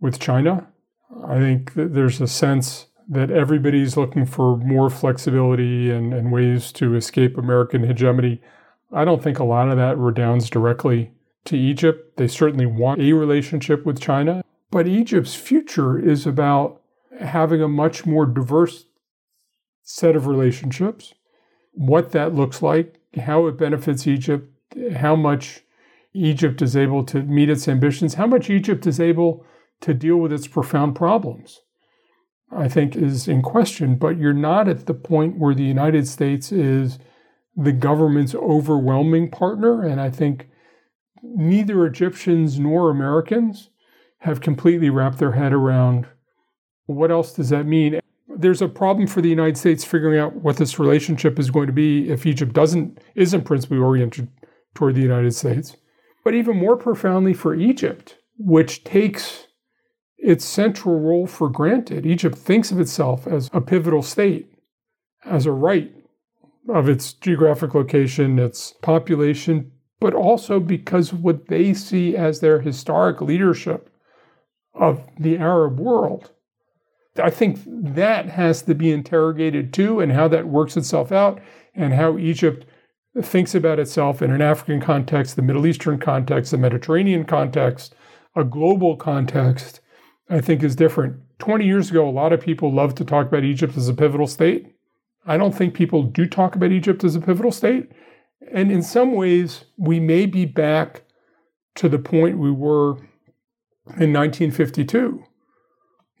with 0.00 0.18
China. 0.18 0.66
I 1.26 1.38
think 1.38 1.74
that 1.74 1.94
there's 1.94 2.20
a 2.20 2.26
sense 2.26 2.86
that 3.08 3.30
everybody's 3.30 3.96
looking 3.96 4.24
for 4.24 4.56
more 4.56 4.88
flexibility 4.88 5.90
and, 5.90 6.14
and 6.14 6.32
ways 6.32 6.72
to 6.72 6.94
escape 6.94 7.36
American 7.36 7.84
hegemony. 7.84 8.40
I 8.92 9.04
don't 9.04 9.22
think 9.22 9.38
a 9.38 9.44
lot 9.44 9.68
of 9.68 9.76
that 9.76 9.98
redounds 9.98 10.48
directly 10.48 11.12
to 11.44 11.56
Egypt. 11.56 12.16
They 12.16 12.28
certainly 12.28 12.66
want 12.66 13.00
a 13.00 13.12
relationship 13.12 13.84
with 13.84 14.00
China, 14.00 14.42
but 14.70 14.86
Egypt's 14.86 15.34
future 15.34 15.98
is 15.98 16.26
about 16.26 16.80
having 17.20 17.62
a 17.62 17.68
much 17.68 18.06
more 18.06 18.26
diverse 18.26 18.86
set 19.82 20.16
of 20.16 20.26
relationships, 20.26 21.12
what 21.72 22.12
that 22.12 22.34
looks 22.34 22.62
like, 22.62 23.00
how 23.18 23.46
it 23.46 23.58
benefits 23.58 24.06
Egypt, 24.06 24.48
how 24.96 25.14
much 25.14 25.62
Egypt 26.14 26.62
is 26.62 26.76
able 26.76 27.04
to 27.04 27.22
meet 27.22 27.50
its 27.50 27.68
ambitions, 27.68 28.14
how 28.14 28.26
much 28.26 28.48
Egypt 28.48 28.86
is 28.86 28.98
able 28.98 29.44
to 29.80 29.92
deal 29.92 30.16
with 30.16 30.32
its 30.32 30.46
profound 30.46 30.96
problems. 30.96 31.60
I 32.56 32.68
think 32.68 32.96
is 32.96 33.28
in 33.28 33.42
question, 33.42 33.96
but 33.96 34.18
you're 34.18 34.32
not 34.32 34.68
at 34.68 34.86
the 34.86 34.94
point 34.94 35.38
where 35.38 35.54
the 35.54 35.64
United 35.64 36.06
States 36.08 36.52
is 36.52 36.98
the 37.56 37.72
government's 37.72 38.34
overwhelming 38.34 39.30
partner. 39.30 39.82
And 39.82 40.00
I 40.00 40.10
think 40.10 40.48
neither 41.22 41.86
Egyptians 41.86 42.58
nor 42.58 42.90
Americans 42.90 43.70
have 44.18 44.40
completely 44.40 44.90
wrapped 44.90 45.18
their 45.18 45.32
head 45.32 45.52
around 45.52 46.06
what 46.86 47.10
else 47.10 47.32
does 47.32 47.48
that 47.48 47.66
mean? 47.66 48.00
There's 48.28 48.62
a 48.62 48.68
problem 48.68 49.06
for 49.06 49.22
the 49.22 49.28
United 49.28 49.56
States 49.56 49.84
figuring 49.84 50.18
out 50.18 50.36
what 50.36 50.56
this 50.56 50.78
relationship 50.78 51.38
is 51.38 51.50
going 51.50 51.66
to 51.66 51.72
be 51.72 52.10
if 52.10 52.26
Egypt 52.26 52.52
doesn't 52.52 52.98
isn't 53.14 53.44
principally 53.44 53.78
oriented 53.78 54.28
toward 54.74 54.94
the 54.94 55.00
United 55.00 55.34
States. 55.34 55.76
But 56.24 56.34
even 56.34 56.56
more 56.56 56.76
profoundly 56.76 57.32
for 57.32 57.54
Egypt, 57.54 58.16
which 58.38 58.84
takes 58.84 59.46
its 60.24 60.44
central 60.44 60.98
role 60.98 61.26
for 61.26 61.50
granted. 61.50 62.06
Egypt 62.06 62.36
thinks 62.36 62.72
of 62.72 62.80
itself 62.80 63.26
as 63.26 63.50
a 63.52 63.60
pivotal 63.60 64.02
state, 64.02 64.50
as 65.26 65.44
a 65.44 65.52
right 65.52 65.92
of 66.70 66.88
its 66.88 67.12
geographic 67.12 67.74
location, 67.74 68.38
its 68.38 68.72
population, 68.80 69.70
but 70.00 70.14
also 70.14 70.58
because 70.58 71.12
of 71.12 71.22
what 71.22 71.48
they 71.48 71.74
see 71.74 72.16
as 72.16 72.40
their 72.40 72.60
historic 72.60 73.20
leadership 73.20 73.90
of 74.72 75.06
the 75.18 75.36
Arab 75.36 75.78
world. 75.78 76.30
I 77.22 77.28
think 77.28 77.60
that 77.66 78.30
has 78.30 78.62
to 78.62 78.74
be 78.74 78.90
interrogated 78.90 79.74
too, 79.74 80.00
and 80.00 80.10
how 80.10 80.26
that 80.28 80.48
works 80.48 80.78
itself 80.78 81.12
out, 81.12 81.38
and 81.74 81.92
how 81.92 82.16
Egypt 82.16 82.64
thinks 83.20 83.54
about 83.54 83.78
itself 83.78 84.22
in 84.22 84.32
an 84.32 84.40
African 84.40 84.80
context, 84.80 85.36
the 85.36 85.42
Middle 85.42 85.66
Eastern 85.66 85.98
context, 85.98 86.50
the 86.50 86.58
Mediterranean 86.58 87.24
context, 87.24 87.94
a 88.34 88.42
global 88.42 88.96
context, 88.96 89.80
I 90.28 90.40
think 90.40 90.62
is 90.62 90.76
different. 90.76 91.20
20 91.38 91.64
years 91.64 91.90
ago, 91.90 92.08
a 92.08 92.10
lot 92.10 92.32
of 92.32 92.40
people 92.40 92.72
loved 92.72 92.96
to 92.98 93.04
talk 93.04 93.26
about 93.26 93.44
Egypt 93.44 93.76
as 93.76 93.88
a 93.88 93.94
pivotal 93.94 94.26
state. 94.26 94.74
I 95.26 95.36
don't 95.36 95.54
think 95.54 95.74
people 95.74 96.02
do 96.02 96.26
talk 96.26 96.54
about 96.54 96.72
Egypt 96.72 97.04
as 97.04 97.14
a 97.14 97.20
pivotal 97.20 97.52
state. 97.52 97.90
And 98.52 98.70
in 98.70 98.82
some 98.82 99.14
ways, 99.14 99.64
we 99.76 100.00
may 100.00 100.26
be 100.26 100.44
back 100.44 101.02
to 101.76 101.88
the 101.88 101.98
point 101.98 102.38
we 102.38 102.50
were 102.50 102.96
in 103.98 104.12
1952 104.12 105.24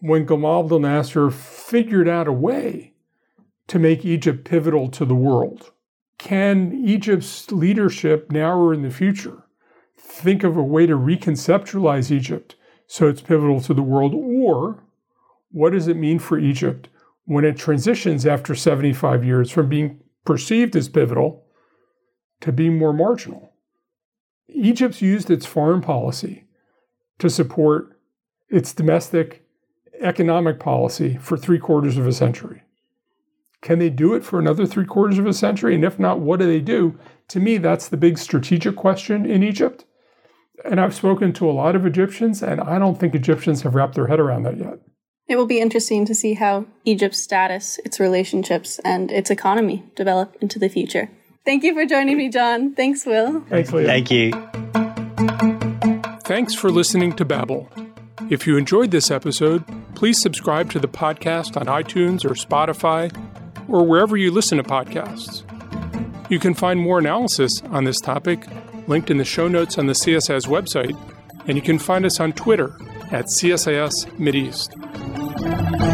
when 0.00 0.26
Gamal 0.26 0.64
Abdel 0.64 0.80
Nasser 0.80 1.30
figured 1.30 2.08
out 2.08 2.28
a 2.28 2.32
way 2.32 2.92
to 3.68 3.78
make 3.78 4.04
Egypt 4.04 4.44
pivotal 4.44 4.88
to 4.88 5.04
the 5.04 5.14
world. 5.14 5.72
Can 6.18 6.72
Egypt's 6.84 7.50
leadership 7.50 8.30
now 8.30 8.58
or 8.58 8.74
in 8.74 8.82
the 8.82 8.90
future 8.90 9.44
think 9.96 10.44
of 10.44 10.56
a 10.56 10.62
way 10.62 10.86
to 10.86 10.94
reconceptualize 10.94 12.10
Egypt 12.10 12.56
so 12.86 13.08
it's 13.08 13.20
pivotal 13.20 13.60
to 13.62 13.74
the 13.74 13.82
world? 13.82 14.14
Or 14.14 14.82
what 15.50 15.72
does 15.72 15.88
it 15.88 15.96
mean 15.96 16.18
for 16.18 16.38
Egypt 16.38 16.88
when 17.24 17.44
it 17.44 17.56
transitions 17.56 18.26
after 18.26 18.54
75 18.54 19.24
years 19.24 19.50
from 19.50 19.68
being 19.68 20.00
perceived 20.24 20.76
as 20.76 20.88
pivotal 20.88 21.44
to 22.40 22.52
being 22.52 22.78
more 22.78 22.92
marginal? 22.92 23.52
Egypt's 24.48 25.02
used 25.02 25.30
its 25.30 25.46
foreign 25.46 25.80
policy 25.80 26.44
to 27.18 27.30
support 27.30 27.98
its 28.48 28.72
domestic 28.72 29.44
economic 30.00 30.60
policy 30.60 31.16
for 31.20 31.36
three 31.36 31.58
quarters 31.58 31.96
of 31.96 32.06
a 32.06 32.12
century. 32.12 32.62
Can 33.62 33.78
they 33.78 33.88
do 33.88 34.12
it 34.12 34.24
for 34.24 34.38
another 34.38 34.66
three 34.66 34.84
quarters 34.84 35.18
of 35.18 35.26
a 35.26 35.32
century? 35.32 35.74
And 35.74 35.84
if 35.84 35.98
not, 35.98 36.20
what 36.20 36.38
do 36.38 36.46
they 36.46 36.60
do? 36.60 36.98
To 37.28 37.40
me, 37.40 37.56
that's 37.56 37.88
the 37.88 37.96
big 37.96 38.18
strategic 38.18 38.76
question 38.76 39.24
in 39.24 39.42
Egypt. 39.42 39.86
And 40.62 40.80
I've 40.80 40.94
spoken 40.94 41.32
to 41.34 41.50
a 41.50 41.52
lot 41.52 41.74
of 41.74 41.84
Egyptians, 41.84 42.42
and 42.42 42.60
I 42.60 42.78
don't 42.78 42.98
think 42.98 43.14
Egyptians 43.14 43.62
have 43.62 43.74
wrapped 43.74 43.94
their 43.94 44.06
head 44.06 44.20
around 44.20 44.44
that 44.44 44.58
yet. 44.58 44.78
It 45.26 45.36
will 45.36 45.46
be 45.46 45.60
interesting 45.60 46.04
to 46.04 46.14
see 46.14 46.34
how 46.34 46.66
Egypt's 46.84 47.18
status, 47.18 47.78
its 47.84 47.98
relationships, 47.98 48.78
and 48.84 49.10
its 49.10 49.30
economy 49.30 49.84
develop 49.96 50.36
into 50.40 50.58
the 50.58 50.68
future. 50.68 51.10
Thank 51.44 51.64
you 51.64 51.74
for 51.74 51.86
joining 51.86 52.18
me, 52.18 52.28
Jon. 52.28 52.74
Thanks, 52.74 53.04
Will. 53.06 53.40
Thanks, 53.48 53.72
Leah. 53.72 53.86
Thank 53.86 54.10
you. 54.10 54.32
Thanks 56.24 56.54
for 56.54 56.70
listening 56.70 57.14
to 57.16 57.24
Babel. 57.24 57.68
If 58.30 58.46
you 58.46 58.56
enjoyed 58.56 58.90
this 58.90 59.10
episode, 59.10 59.64
please 59.94 60.20
subscribe 60.20 60.70
to 60.70 60.78
the 60.78 60.88
podcast 60.88 61.58
on 61.58 61.66
iTunes 61.66 62.24
or 62.24 62.30
Spotify 62.30 63.14
or 63.68 63.84
wherever 63.84 64.16
you 64.16 64.30
listen 64.30 64.58
to 64.58 64.64
podcasts. 64.64 65.42
You 66.30 66.38
can 66.38 66.54
find 66.54 66.80
more 66.80 66.98
analysis 66.98 67.62
on 67.70 67.84
this 67.84 68.00
topic 68.00 68.46
linked 68.86 69.10
in 69.10 69.18
the 69.18 69.24
show 69.24 69.48
notes 69.48 69.78
on 69.78 69.86
the 69.86 69.92
CSIS 69.92 70.46
website, 70.46 70.96
and 71.46 71.56
you 71.56 71.62
can 71.62 71.78
find 71.78 72.04
us 72.04 72.20
on 72.20 72.32
Twitter 72.32 72.76
at 73.10 73.26
CSIS 73.26 74.06
Mideast. 74.18 75.93